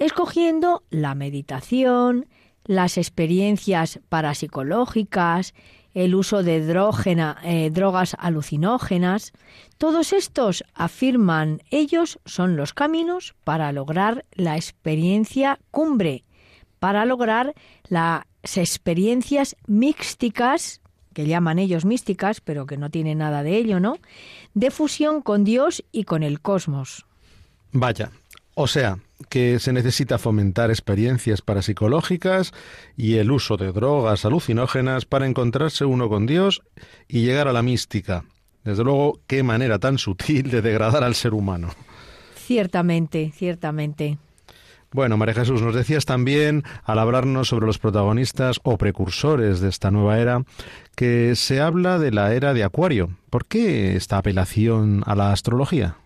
[0.00, 2.26] escogiendo la meditación,
[2.64, 5.54] las experiencias parapsicológicas,
[5.94, 9.32] el uso de eh, drogas alucinógenas.
[9.78, 16.24] Todos estos, afirman ellos, son los caminos para lograr la experiencia cumbre,
[16.78, 17.54] para lograr
[17.88, 18.24] las
[18.56, 20.80] experiencias místicas,
[21.12, 23.96] que llaman ellos místicas, pero que no tienen nada de ello, ¿no?
[24.54, 27.06] De fusión con Dios y con el cosmos.
[27.72, 28.10] Vaya,
[28.54, 28.98] o sea,
[29.28, 32.52] que se necesita fomentar experiencias parapsicológicas
[32.96, 36.62] y el uso de drogas alucinógenas para encontrarse uno con Dios
[37.08, 38.24] y llegar a la mística.
[38.64, 41.70] Desde luego, qué manera tan sutil de degradar al ser humano.
[42.34, 44.18] Ciertamente, ciertamente.
[44.92, 49.92] Bueno, María Jesús, nos decías también, al hablarnos sobre los protagonistas o precursores de esta
[49.92, 50.42] nueva era,
[50.96, 53.10] que se habla de la era de Acuario.
[53.30, 55.96] ¿Por qué esta apelación a la astrología?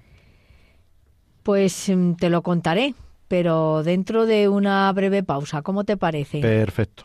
[1.45, 2.95] Pues mm, te lo contaré,
[3.29, 5.63] pero dentro de una breve pausa.
[5.63, 6.41] ¿Cómo te parece?
[6.41, 7.05] Perfecto.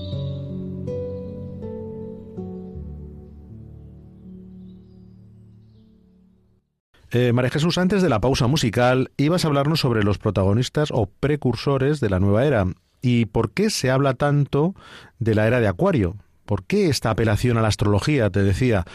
[7.13, 11.07] Eh, María Jesús, antes de la pausa musical, ibas a hablarnos sobre los protagonistas o
[11.07, 12.65] precursores de la nueva era.
[13.01, 14.75] ¿Y por qué se habla tanto
[15.19, 16.15] de la era de Acuario?
[16.45, 18.29] ¿Por qué esta apelación a la astrología?
[18.29, 18.85] Te decía.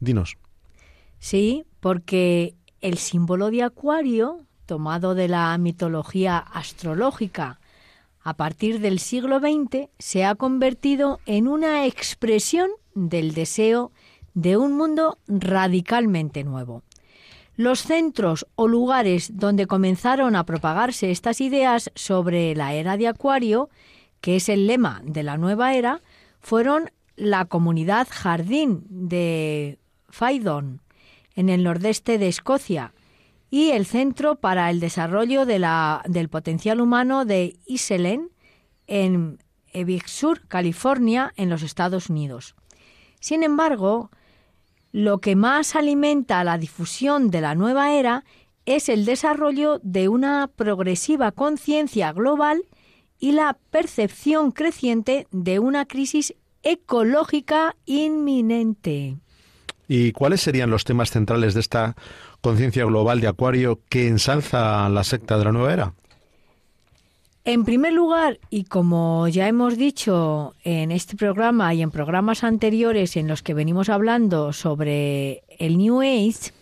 [0.00, 0.36] Dinos.
[1.18, 7.58] Sí, porque el símbolo de Acuario, tomado de la mitología astrológica,
[8.20, 13.92] a partir del siglo XX se ha convertido en una expresión del deseo
[14.34, 16.82] de un mundo radicalmente nuevo.
[17.56, 23.68] Los centros o lugares donde comenzaron a propagarse estas ideas sobre la era de Acuario,
[24.20, 26.00] que es el lema de la nueva era,
[26.40, 29.78] fueron la comunidad Jardín de
[30.08, 30.80] Faidon,
[31.34, 32.94] en el nordeste de Escocia,
[33.50, 38.30] y el Centro para el Desarrollo del Potencial Humano de Iselen,
[38.86, 39.38] en
[39.74, 42.54] Big Sur, California, en los Estados Unidos.
[43.20, 44.10] Sin embargo,
[44.92, 48.24] lo que más alimenta la difusión de la nueva era
[48.66, 52.62] es el desarrollo de una progresiva conciencia global
[53.18, 59.16] y la percepción creciente de una crisis ecológica inminente.
[59.88, 61.96] ¿Y cuáles serían los temas centrales de esta
[62.40, 65.94] conciencia global de Acuario que ensalza la secta de la nueva era?
[67.44, 73.16] En primer lugar, y como ya hemos dicho en este programa y en programas anteriores
[73.16, 76.52] en los que venimos hablando sobre el New Age,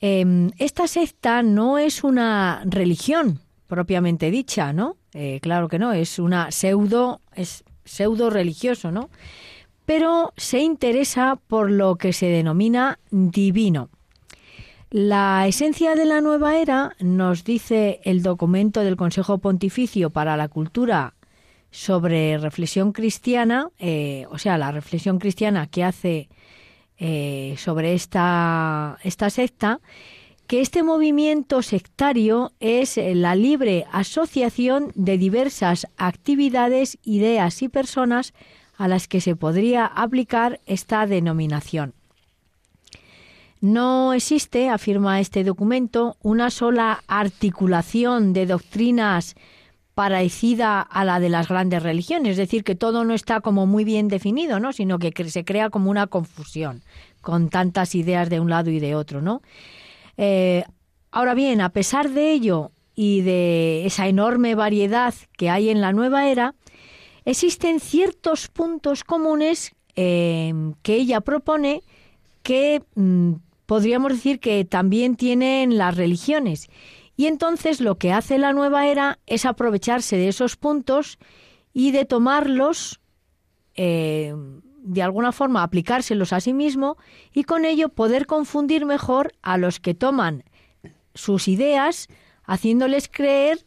[0.00, 4.96] em, esta secta no es una religión propiamente dicha, ¿no?
[5.12, 9.10] Eh, claro que no, es una pseudo, es pseudo religioso, ¿no?
[9.84, 13.90] Pero se interesa por lo que se denomina divino.
[14.92, 20.48] La esencia de la nueva era, nos dice el documento del Consejo Pontificio para la
[20.48, 21.14] Cultura
[21.70, 26.28] sobre reflexión cristiana, eh, o sea, la reflexión cristiana que hace
[26.98, 29.80] eh, sobre esta, esta secta,
[30.46, 38.34] que este movimiento sectario es la libre asociación de diversas actividades, ideas y personas
[38.76, 41.94] a las que se podría aplicar esta denominación.
[43.62, 49.36] No existe, afirma este documento, una sola articulación de doctrinas
[49.94, 53.84] parecida a la de las grandes religiones, es decir, que todo no está como muy
[53.84, 54.72] bien definido, ¿no?
[54.72, 56.82] sino que se crea como una confusión
[57.20, 59.42] con tantas ideas de un lado y de otro, ¿no?
[60.16, 60.64] Eh,
[61.12, 65.92] ahora bien, a pesar de ello y de esa enorme variedad que hay en la
[65.92, 66.56] nueva era,
[67.24, 70.52] existen ciertos puntos comunes eh,
[70.82, 71.84] que ella propone
[72.42, 73.34] que mm,
[73.72, 76.68] podríamos decir que también tienen las religiones.
[77.16, 81.18] Y entonces lo que hace la nueva era es aprovecharse de esos puntos
[81.72, 83.00] y de tomarlos,
[83.74, 84.34] eh,
[84.82, 86.98] de alguna forma aplicárselos a sí mismo
[87.32, 90.44] y con ello poder confundir mejor a los que toman
[91.14, 92.08] sus ideas,
[92.44, 93.64] haciéndoles creer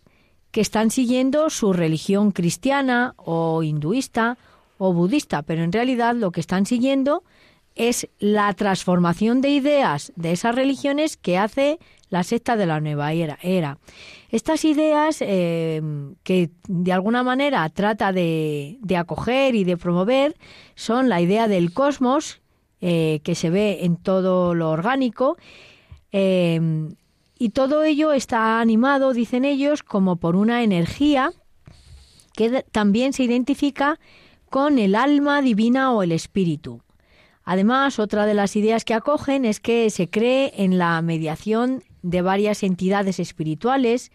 [0.52, 4.38] que están siguiendo su religión cristiana o hinduista
[4.78, 7.24] o budista, pero en realidad lo que están siguiendo
[7.76, 13.12] es la transformación de ideas de esas religiones que hace la secta de la nueva
[13.12, 13.78] era.
[14.30, 15.82] Estas ideas eh,
[16.24, 20.36] que de alguna manera trata de, acoger y de promover
[20.76, 22.42] son la idea del cosmos,
[22.82, 25.38] eh, que se ve en todo lo orgánico,
[26.12, 26.90] eh,
[27.38, 31.32] y todo ello está animado, dicen ellos, como por una energía
[32.34, 34.00] que también se identifica
[34.50, 36.85] con el alma divina o el espíritu.
[37.46, 42.24] Además, otra de las ideas que acogen es que se cree en la mediación de
[42.24, 44.12] varias entidades espirituales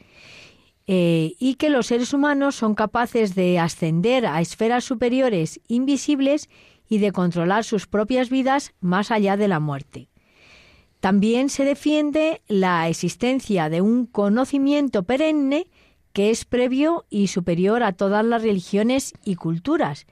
[0.87, 6.51] eh, y que los seres humanos son capaces de ascender a esferas superiores invisibles
[6.89, 10.09] y de controlar sus propias vidas más allá de la muerte.
[10.99, 15.69] También se defiende la existencia de un conocimiento perenne
[16.13, 20.07] que es previo y superior a todas las religiones y culturas,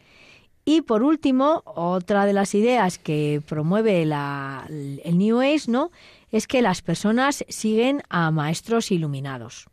[0.68, 5.90] y por último, otra de las ideas que promueve el New Age, ¿no?
[6.30, 9.64] Es que las personas siguen a maestros iluminados.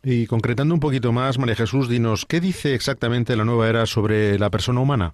[0.00, 4.38] Y concretando un poquito más, María Jesús, dinos, ¿qué dice exactamente la nueva era sobre
[4.38, 5.12] la persona humana?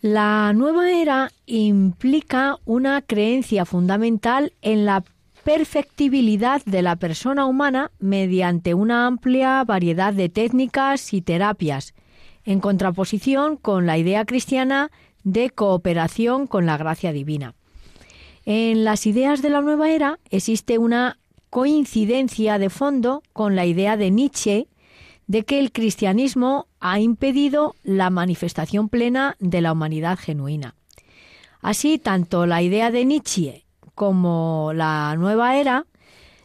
[0.00, 5.04] La nueva era implica una creencia fundamental en la
[5.44, 11.92] perfectibilidad de la persona humana mediante una amplia variedad de técnicas y terapias,
[12.44, 14.90] en contraposición con la idea cristiana
[15.24, 17.54] de cooperación con la gracia divina.
[18.44, 21.18] En las ideas de la nueva era existe una
[21.50, 24.68] coincidencia de fondo con la idea de Nietzsche
[25.26, 30.74] de que el cristianismo ha impedido la manifestación plena de la humanidad genuina.
[31.60, 33.64] Así, tanto la idea de Nietzsche
[33.94, 35.86] como la nueva era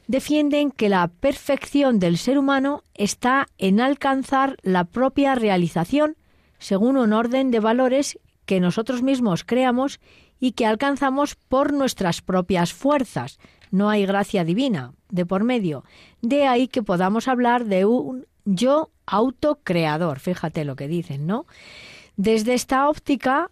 [0.07, 6.15] defienden que la perfección del ser humano está en alcanzar la propia realización
[6.59, 9.99] según un orden de valores que nosotros mismos creamos
[10.39, 13.39] y que alcanzamos por nuestras propias fuerzas.
[13.69, 15.83] No hay gracia divina de por medio.
[16.21, 20.19] De ahí que podamos hablar de un yo autocreador.
[20.19, 21.45] Fíjate lo que dicen, ¿no?
[22.15, 23.51] Desde esta óptica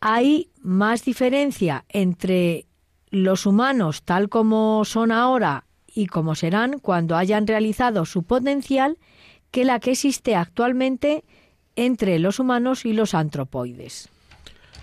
[0.00, 2.66] hay más diferencia entre
[3.10, 5.64] los humanos tal como son ahora
[6.00, 8.96] y como serán cuando hayan realizado su potencial
[9.50, 11.24] que la que existe actualmente
[11.76, 14.08] entre los humanos y los antropoides.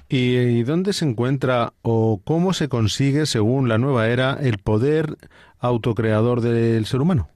[0.10, 5.18] ¿Y dónde se encuentra o cómo se consigue, según la nueva era, el poder
[5.60, 7.30] autocreador del ser humano?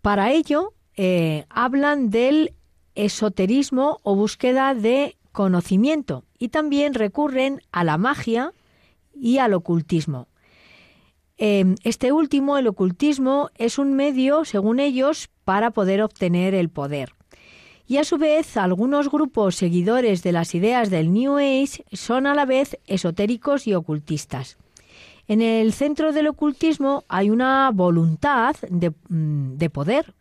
[0.00, 2.54] Para ello, eh, hablan del
[2.94, 8.52] esoterismo o búsqueda de conocimiento y también recurren a la magia
[9.14, 10.26] y al ocultismo.
[11.38, 17.14] Em, este último, el ocultismo, es un medio, según ellos, para poder obtener el poder.
[17.86, 22.34] Y a su vez, algunos grupos seguidores de las ideas del New Age son a
[22.34, 24.56] la vez esotéricos y ocultistas.
[25.28, 30.14] En el centro del ocultismo hay una voluntad de, mm, de poder,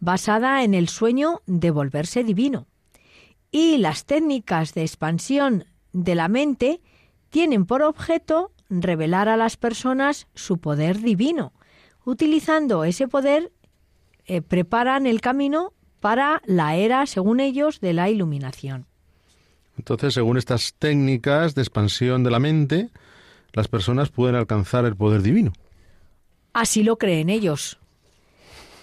[0.00, 2.66] basada en el sueño de volverse divino.
[3.50, 6.80] Y las técnicas de expansión de la mente
[7.30, 11.52] tienen por objeto revelar a las personas su poder divino.
[12.04, 13.52] Utilizando ese poder,
[14.26, 18.86] eh, preparan el camino para la era, según ellos, de la iluminación.
[19.76, 22.90] Entonces, según estas técnicas de expansión de la mente,
[23.52, 25.52] las personas pueden alcanzar el poder divino.
[26.52, 27.78] Así lo creen ellos.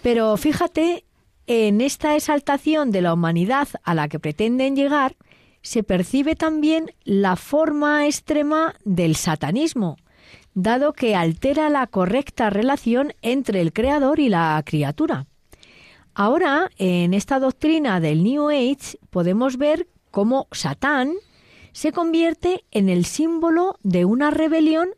[0.01, 1.05] Pero fíjate,
[1.47, 5.15] en esta exaltación de la humanidad a la que pretenden llegar,
[5.63, 9.97] se percibe también la forma extrema del satanismo,
[10.53, 15.25] dado que altera la correcta relación entre el creador y la criatura.
[16.13, 21.13] Ahora, en esta doctrina del New Age, podemos ver cómo Satán
[21.71, 24.89] se convierte en el símbolo de una rebelión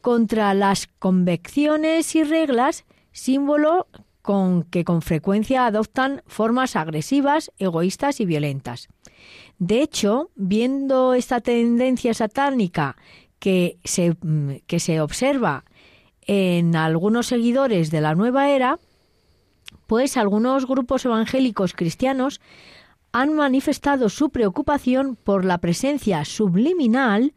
[0.00, 3.86] contra las convecciones y reglas, símbolo
[4.22, 8.88] con que con frecuencia adoptan formas agresivas, egoístas y violentas.
[9.58, 12.96] De hecho, viendo esta tendencia satánica
[13.38, 15.64] que se, mm, que se observa
[16.26, 18.78] en algunos seguidores de la nueva era,
[19.86, 22.40] pues algunos grupos evangélicos cristianos
[23.12, 27.32] han manifestado su preocupación por la presencia subliminal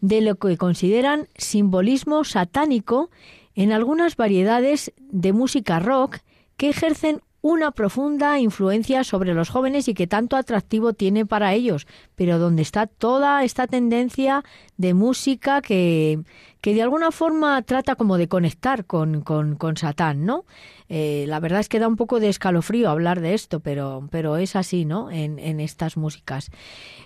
[0.00, 3.10] de lo que consideran simbolismo satánico
[3.54, 6.18] en algunas variedades de música rock
[6.56, 11.86] que ejercen una profunda influencia sobre los jóvenes y que tanto atractivo tiene para ellos,
[12.14, 14.42] pero donde está toda esta tendencia
[14.78, 16.20] de música que,
[16.62, 20.46] que de alguna forma trata como de conectar con, con, con Satán, ¿no?
[20.88, 24.38] Eh, la verdad es que da un poco de escalofrío hablar de esto, pero, pero
[24.38, 25.10] es así, ¿no?
[25.10, 26.50] En, en estas músicas.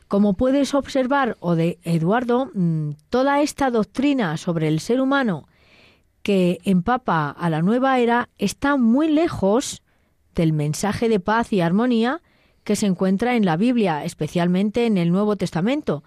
[0.06, 5.48] Como puedes observar, o de Eduardo, mm, toda esta doctrina sobre el ser humano
[6.22, 9.82] que empapa a la nueva era está muy lejos
[10.38, 12.22] del mensaje de paz y armonía
[12.62, 16.04] que se encuentra en la Biblia, especialmente en el Nuevo Testamento,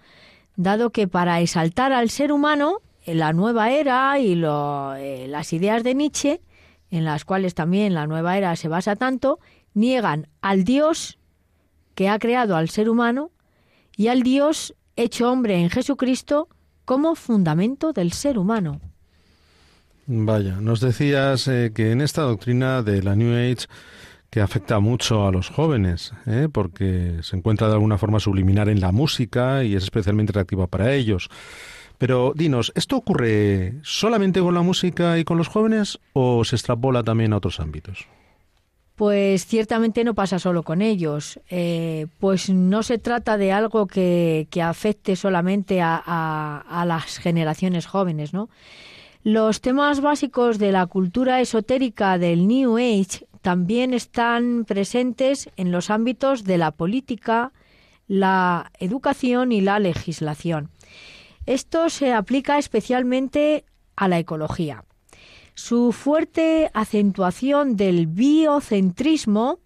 [0.56, 5.84] dado que para exaltar al ser humano, en la nueva era y eh, las ideas
[5.84, 6.40] de Nietzsche,
[6.90, 9.38] en las cuales también la nueva era se basa tanto,
[9.74, 11.18] niegan al Dios
[11.94, 13.32] que ha creado al ser humano
[13.98, 16.48] y al Dios hecho hombre en Jesucristo
[16.86, 18.80] como fundamento del ser humano.
[20.06, 23.66] Vaya, nos decías eh, que en esta doctrina de la New Age
[24.32, 26.48] que afecta mucho a los jóvenes, ¿eh?
[26.50, 30.94] porque se encuentra de alguna forma subliminar en la música y es especialmente atractiva para
[30.94, 31.28] ellos.
[31.98, 37.02] Pero dinos, ¿esto ocurre solamente con la música y con los jóvenes o se extrapola
[37.02, 38.06] también a otros ámbitos?
[38.96, 41.38] Pues ciertamente no pasa solo con ellos.
[41.50, 48.32] Eh, pues no se trata de algo que, afecte solamente a, a, las generaciones jóvenes,
[48.32, 48.48] ¿no?
[49.24, 55.90] Los temas básicos de la cultura esotérica del New Age también están presentes en los
[55.90, 57.52] ámbitos de la política,
[58.06, 60.70] la educación y la legislación.
[61.44, 63.64] Esto se aplica especialmente
[63.96, 64.84] a la ecología.
[65.54, 69.58] Su fuerte acentuación del biocentrismo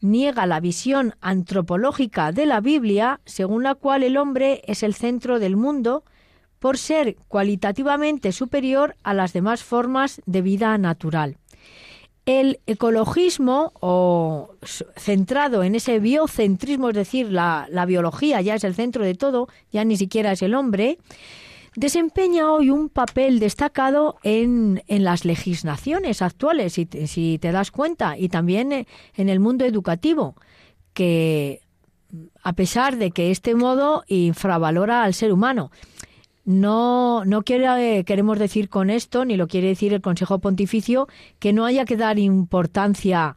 [0.00, 5.38] niega la visión antropológica de la Biblia, según la cual el hombre es el centro
[5.38, 6.04] del mundo,
[6.58, 11.38] por ser cualitativamente superior a las demás formas de vida natural.
[12.24, 14.54] El ecologismo, o
[14.96, 19.84] centrado en ese biocentrismo, es decir, la, biología ya es el centro de todo, ya
[19.84, 20.98] ni siquiera es el hombre,
[21.74, 27.72] desempeña hoy un papel destacado en, en las legislaciones actuales, si te, si te das
[27.72, 30.36] cuenta, y también en el mundo educativo,
[30.94, 31.62] que
[32.42, 35.70] a pesar de que este modo infravalora al ser humano.
[36.44, 41.06] No, no quiere, queremos decir con esto, ni lo quiere decir el Consejo Pontificio,
[41.38, 43.36] que no haya que dar importancia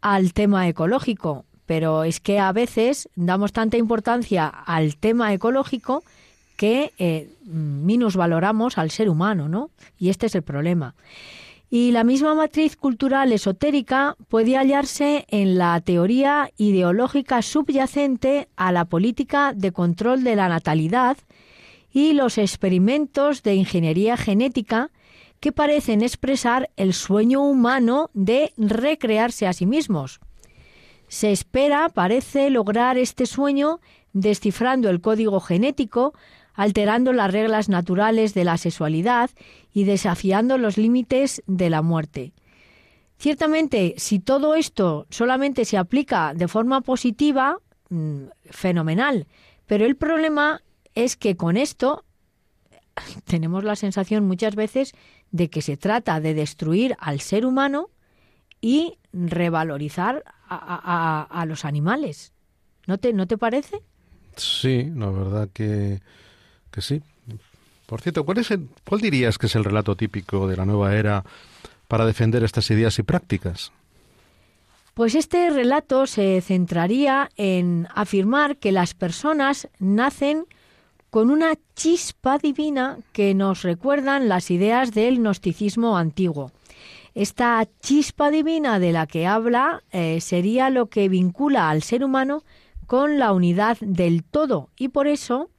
[0.00, 6.02] al tema ecológico, pero es que a veces damos tanta importancia al tema ecológico
[6.56, 7.28] que eh,
[8.16, 9.70] valoramos al ser humano, ¿no?
[9.98, 10.94] Y este es el problema.
[11.70, 18.86] Y la misma matriz cultural esotérica puede hallarse en la teoría ideológica subyacente a la
[18.86, 21.18] política de control de la natalidad
[21.92, 24.90] y los experimentos de ingeniería genética
[25.40, 30.20] que parecen expresar el sueño humano de recrearse a sí mismos.
[31.08, 33.80] Se espera, parece, lograr este sueño
[34.12, 36.12] descifrando el código genético,
[36.54, 39.30] alterando las reglas naturales de la sexualidad
[39.72, 42.32] y desafiando los límites de la muerte.
[43.18, 47.58] Ciertamente, si todo esto solamente se aplica de forma positiva,
[47.90, 49.26] mm, fenomenal,
[49.66, 50.62] pero el problema
[50.98, 52.04] es que con esto
[53.24, 54.92] tenemos la sensación muchas veces
[55.30, 57.90] de que se trata de destruir al ser humano
[58.60, 62.32] y revalorizar a, los animales.
[62.86, 63.82] ¿No te, ¿No te parece?
[64.36, 66.00] Sí, la verdad que,
[66.72, 67.02] que sí.
[67.86, 68.48] Por cierto, ¿cuál, es
[68.84, 71.24] ¿cuál dirías que es el relato típico de la nueva era
[71.86, 73.70] para defender estas ideas y prácticas?
[74.94, 80.46] Pues este relato se centraría en afirmar que las personas nacen
[81.10, 86.52] con una chispa divina que nos recuerdan las ideas del gnosticismo antiguo.
[87.14, 92.44] Esta chispa divina de la que habla eh, sería lo que vincula al ser humano
[92.86, 95.50] con la unidad del todo y por eso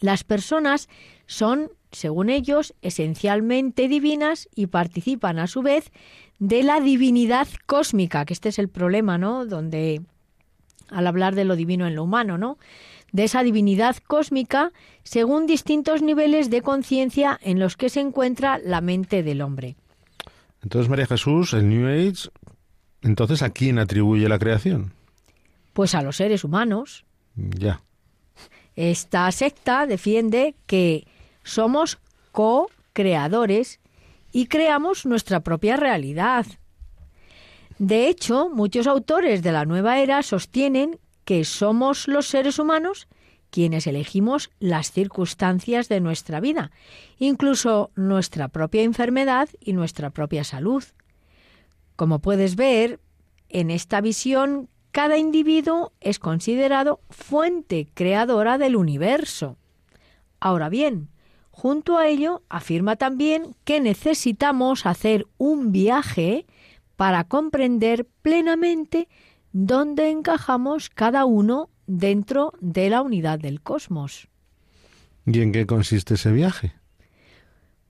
[0.00, 0.88] las personas
[1.26, 5.90] son, según ellos, esencialmente divinas y participan a su vez
[6.38, 9.44] de la divinidad cósmica, que este es el problema, ¿no?
[9.44, 10.02] Donde
[10.88, 12.58] al hablar de lo divino en lo humano, ¿no?
[13.12, 18.80] De esa divinidad cósmica según distintos niveles de conciencia en los que se encuentra la
[18.80, 19.76] mente del hombre.
[20.62, 22.28] Entonces, María Jesús, el New Age,
[23.02, 24.92] entonces, ¿a quién atribuye la creación?
[25.72, 27.04] Pues a los seres humanos.
[27.34, 27.80] Ya.
[28.76, 31.06] Esta secta defiende que
[31.42, 31.98] somos
[32.32, 33.80] co-creadores
[34.32, 36.46] y creamos nuestra propia realidad.
[37.78, 40.98] De hecho, muchos autores de la nueva era sostienen
[41.30, 43.06] que somos los seres humanos
[43.50, 46.72] quienes elegimos las circunstancias de nuestra vida,
[47.20, 50.82] incluso nuestra propia enfermedad y nuestra propia salud.
[51.94, 52.98] Como puedes ver,
[53.48, 59.56] en esta visión cada individuo es considerado fuente creadora del universo.
[60.40, 61.10] Ahora bien,
[61.52, 66.44] junto a ello afirma también que necesitamos hacer un viaje
[66.96, 69.08] para comprender plenamente
[69.52, 74.28] ¿Dónde encajamos cada uno dentro de la unidad del cosmos.
[75.26, 76.74] ¿Y en qué consiste ese viaje?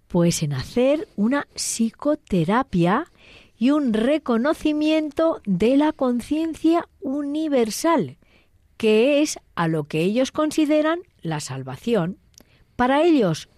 [0.08, 3.12] Pues en hacer una psicoterapia
[3.56, 8.16] y un reconocimiento de la conciencia universal,
[8.78, 12.18] que es a lo que ellos consideran la salvación.
[12.74, 13.50] Para ellos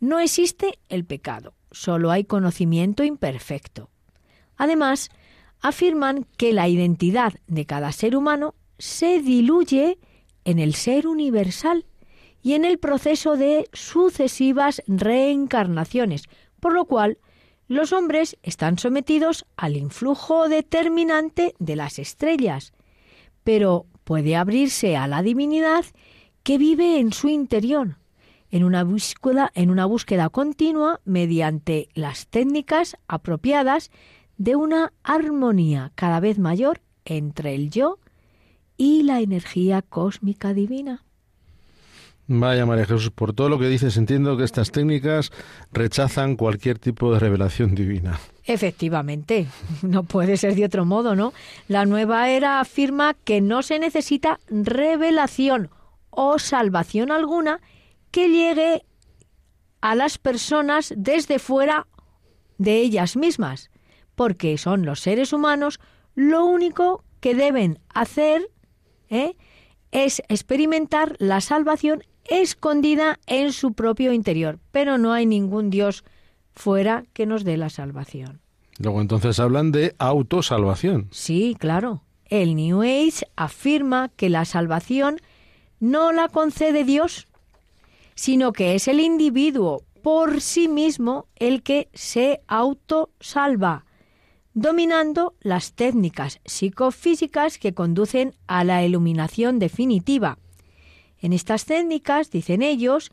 [0.00, 3.88] no existe el pecado, solo hay conocimiento imperfecto.
[4.58, 5.08] Además,
[5.62, 9.98] afirman que la identidad de cada ser humano se diluye
[10.44, 11.86] en el ser universal
[12.42, 16.24] y en el proceso de sucesivas reencarnaciones,
[16.60, 17.18] por lo cual
[17.68, 22.72] los hombres están sometidos al influjo determinante de las estrellas,
[23.44, 25.84] pero puede abrirse a la divinidad
[26.42, 27.98] que vive en su interior,
[28.50, 33.90] en una búsqueda, en una búsqueda continua mediante las técnicas apropiadas
[34.42, 38.00] de una armonía cada vez mayor entre el yo
[38.76, 41.04] y la energía cósmica divina.
[42.26, 45.30] Vaya María Jesús, por todo lo que dices entiendo que estas técnicas
[45.70, 48.18] rechazan cualquier tipo de revelación divina.
[48.44, 49.46] Efectivamente,
[49.82, 51.32] no puede ser de otro modo, ¿no?
[51.68, 55.70] La nueva era afirma que no se necesita revelación
[56.10, 57.60] o salvación alguna
[58.10, 58.84] que llegue
[59.80, 61.86] a las personas desde fuera
[62.58, 63.70] de ellas mismas,
[64.22, 65.80] porque son los seres humanos
[66.14, 68.48] lo único que deben hacer
[69.10, 69.34] ¿eh?
[69.90, 76.04] es experimentar la salvación escondida en su propio interior, pero no hay ningún Dios
[76.54, 78.40] fuera que nos dé la salvación.
[78.78, 81.08] Luego entonces hablan de autosalvación.
[81.10, 82.04] Sí, claro.
[82.26, 85.16] El New Age afirma que la salvación
[85.80, 87.26] no la concede Dios,
[88.14, 93.84] sino que es el individuo por sí mismo el que se autosalva
[94.54, 100.38] dominando las técnicas psicofísicas que conducen a la iluminación definitiva.
[101.20, 103.12] En estas técnicas, dicen ellos,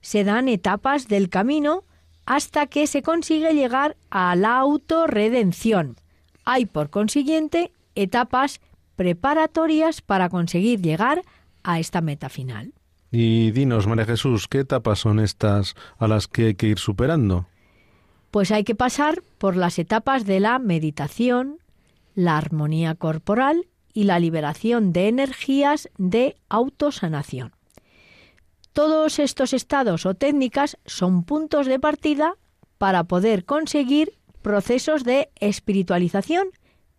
[0.00, 1.84] se dan etapas del camino
[2.24, 5.96] hasta que se consigue llegar a la autorredención,
[6.44, 8.60] Hay, por consiguiente, etapas
[8.96, 11.22] preparatorias para conseguir llegar
[11.62, 12.72] a esta meta final.
[13.10, 17.46] Y dinos, María Jesús, ¿qué etapas son estas a las que hay que ir superando?
[18.30, 21.58] Pues hay que pasar por las etapas de la meditación,
[22.14, 27.52] la armonía corporal y la liberación de energías de autosanación.
[28.72, 32.34] Todos estos estados o técnicas son puntos de partida
[32.76, 34.12] para poder conseguir
[34.42, 36.48] procesos de espiritualización,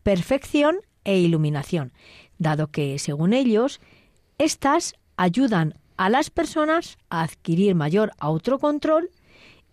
[0.03, 1.93] perfección e iluminación,
[2.37, 3.79] dado que, según ellos,
[4.37, 9.09] estas ayudan a las personas a adquirir mayor autocontrol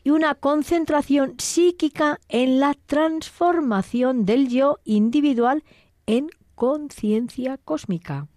[0.07, 5.65] y una concentración psíquica en la transformación del yo individual
[6.07, 8.29] en conciencia cósmica.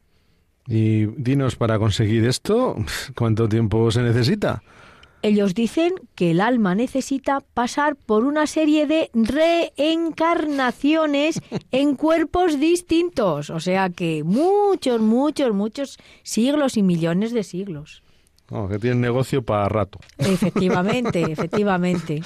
[0.66, 2.76] Y dinos, para conseguir esto,
[3.16, 4.64] ¿cuánto tiempo se necesita?
[5.22, 11.40] Ellos dicen que el alma necesita pasar por una serie de reencarnaciones
[11.72, 18.02] en cuerpos distintos, o sea que muchos, muchos, muchos siglos y millones de siglos.
[18.50, 20.00] Que tienen negocio para rato.
[20.18, 22.22] Efectivamente, efectivamente.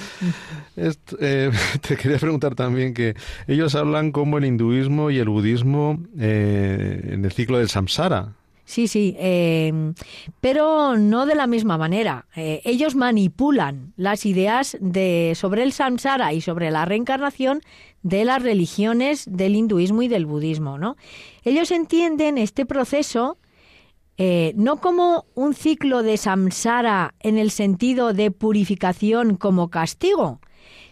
[0.76, 1.50] Eh,
[1.86, 3.14] te quería preguntar también que
[3.46, 8.32] ellos hablan como el hinduismo y el budismo eh, en el ciclo del samsara.
[8.66, 9.94] Sí, sí, em,
[10.40, 12.24] pero no de la misma manera.
[12.34, 17.60] Eh, ellos manipulan las ideas de, sobre el samsara y sobre la reencarnación
[18.02, 20.78] de las religiones del hinduismo y del budismo.
[20.78, 20.96] ¿no?
[21.44, 23.36] Ellos entienden este proceso
[24.16, 30.40] eh, no como un ciclo de samsara en el sentido de purificación como castigo,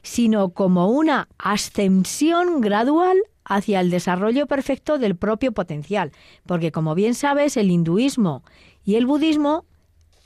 [0.03, 6.11] sino como una ascensión gradual hacia el desarrollo perfecto del propio potencial.
[6.47, 8.43] Porque como bien sabes, el hinduismo
[8.85, 9.67] y el budismo,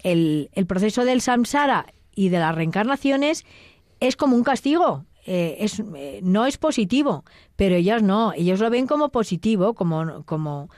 [0.02, 3.44] el, proceso del samsara y de las reencarnaciones
[4.00, 5.04] es como un castigo.
[5.26, 7.24] Eh, es, eh, no es positivo,
[7.56, 10.70] pero ellos no, ellos lo ven como positivo, como, como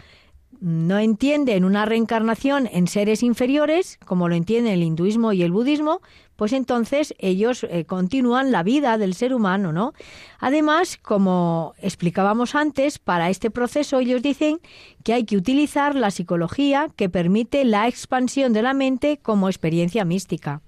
[0.60, 6.00] no entienden una reencarnación en seres inferiores, como lo entienden el hinduismo y el budismo,
[6.36, 9.92] pues entonces ellos eh, continúan la vida del ser humano, ¿no?
[10.38, 14.60] Además, como explicábamos antes, para este proceso ellos dicen
[15.02, 20.04] que hay que utilizar la psicología que permite la expansión de la mente como experiencia
[20.04, 20.60] mística.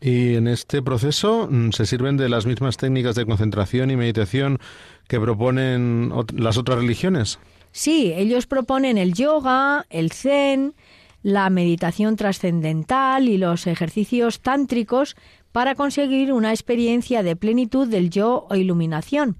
[0.00, 4.58] Y en este proceso mm, se sirven de las mismas técnicas de concentración y meditación
[5.08, 7.38] que proponen las otras religiones.
[7.72, 10.74] Sí, ellos proponen el yoga, el zen,
[11.22, 15.16] la meditación trascendental y los ejercicios tántricos
[15.52, 19.36] para conseguir una experiencia de plenitud del yo o iluminación.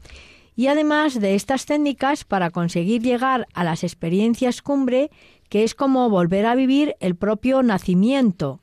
[0.56, 5.10] Y además de estas técnicas para conseguir llegar a las experiencias cumbre,
[5.48, 8.60] que es como volver a vivir el propio nacimiento,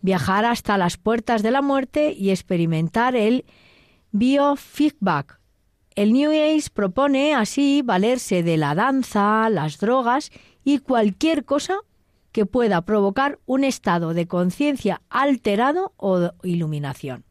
[0.00, 3.44] viajar hasta las puertas de la muerte y experimentar el
[4.12, 5.35] biofeedback,
[5.96, 10.30] el New Age propone así valerse de la danza, las drogas
[10.62, 11.78] y cualquier cosa
[12.32, 17.24] que pueda provocar un estado de conciencia alterado o iluminación.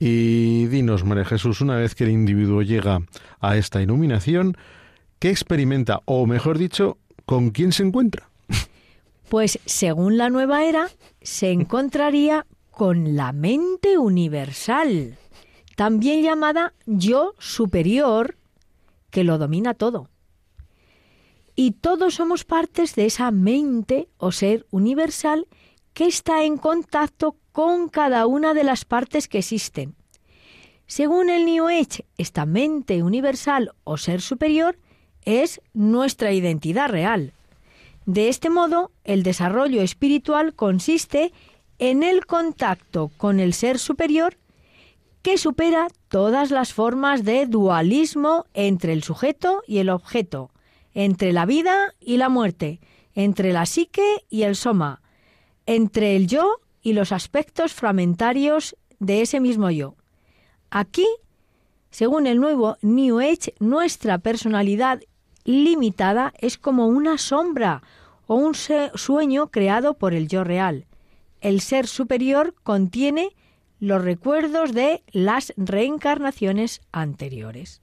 [0.00, 3.02] Y dinos, María Jesús, una vez que el individuo llega
[3.38, 4.56] a esta iluminación,
[5.20, 6.00] ¿qué experimenta?
[6.06, 8.28] O mejor dicho, ¿con quién se encuentra?
[9.28, 10.88] Pues según la nueva era,
[11.22, 15.18] se encontraría con la mente universal
[15.80, 18.36] también llamada yo superior,
[19.08, 20.10] que lo domina todo.
[21.56, 25.46] Y todos somos partes de esa mente o ser universal
[25.94, 29.94] que está en contacto con cada una de las partes que existen.
[30.86, 34.76] Según el New Age, esta mente universal o ser superior
[35.24, 37.32] es nuestra identidad real.
[38.04, 41.32] De este modo, el desarrollo espiritual consiste
[41.78, 44.36] en el contacto con el ser superior
[45.22, 50.50] que supera todas las formas de dualismo entre el sujeto y el objeto,
[50.94, 52.80] entre la vida y la muerte,
[53.14, 55.02] entre la psique y el soma,
[55.66, 59.94] entre el yo y los aspectos fragmentarios de ese mismo yo.
[60.70, 61.06] Aquí,
[61.90, 65.00] según el nuevo New Age, nuestra personalidad
[65.44, 67.82] limitada es como una sombra
[68.26, 70.86] o un sueño creado por el yo real.
[71.40, 73.34] El ser superior contiene
[73.80, 77.82] los recuerdos de las reencarnaciones anteriores.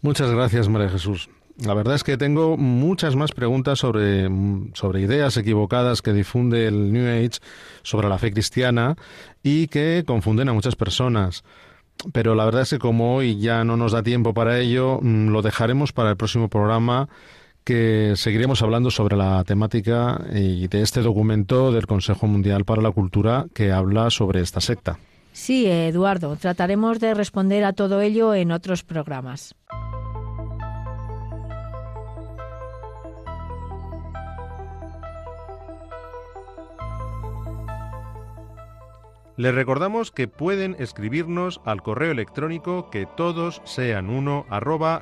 [0.00, 1.28] Muchas gracias, María Jesús.
[1.58, 4.28] La verdad es que tengo muchas más preguntas sobre,
[4.72, 7.40] sobre ideas equivocadas que difunde el New Age
[7.82, 8.96] sobre la fe cristiana
[9.42, 11.44] y que confunden a muchas personas.
[12.12, 15.28] Pero la verdad es que como hoy ya no nos da tiempo para ello, mm,
[15.28, 17.08] lo dejaremos para el próximo programa
[17.64, 22.90] que seguiremos hablando sobre la temática y de este documento del Consejo Mundial para la
[22.90, 24.98] Cultura que habla sobre esta secta.
[25.32, 29.54] Sí, Eduardo, trataremos de responder a todo ello en otros programas.
[39.38, 45.00] Les recordamos que pueden escribirnos al correo electrónico que todos sean uno arroba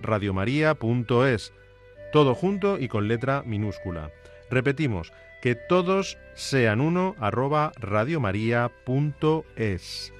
[2.13, 4.11] todo junto y con letra minúscula.
[4.51, 10.13] Repetimos, que todos sean uno arroba radiomaria.es.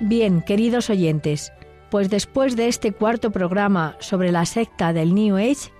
[0.00, 1.52] Bien, queridos oyentes,
[1.90, 5.72] pues después de este cuarto programa sobre la secta del New Age,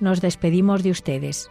[0.00, 1.50] nos despedimos de ustedes.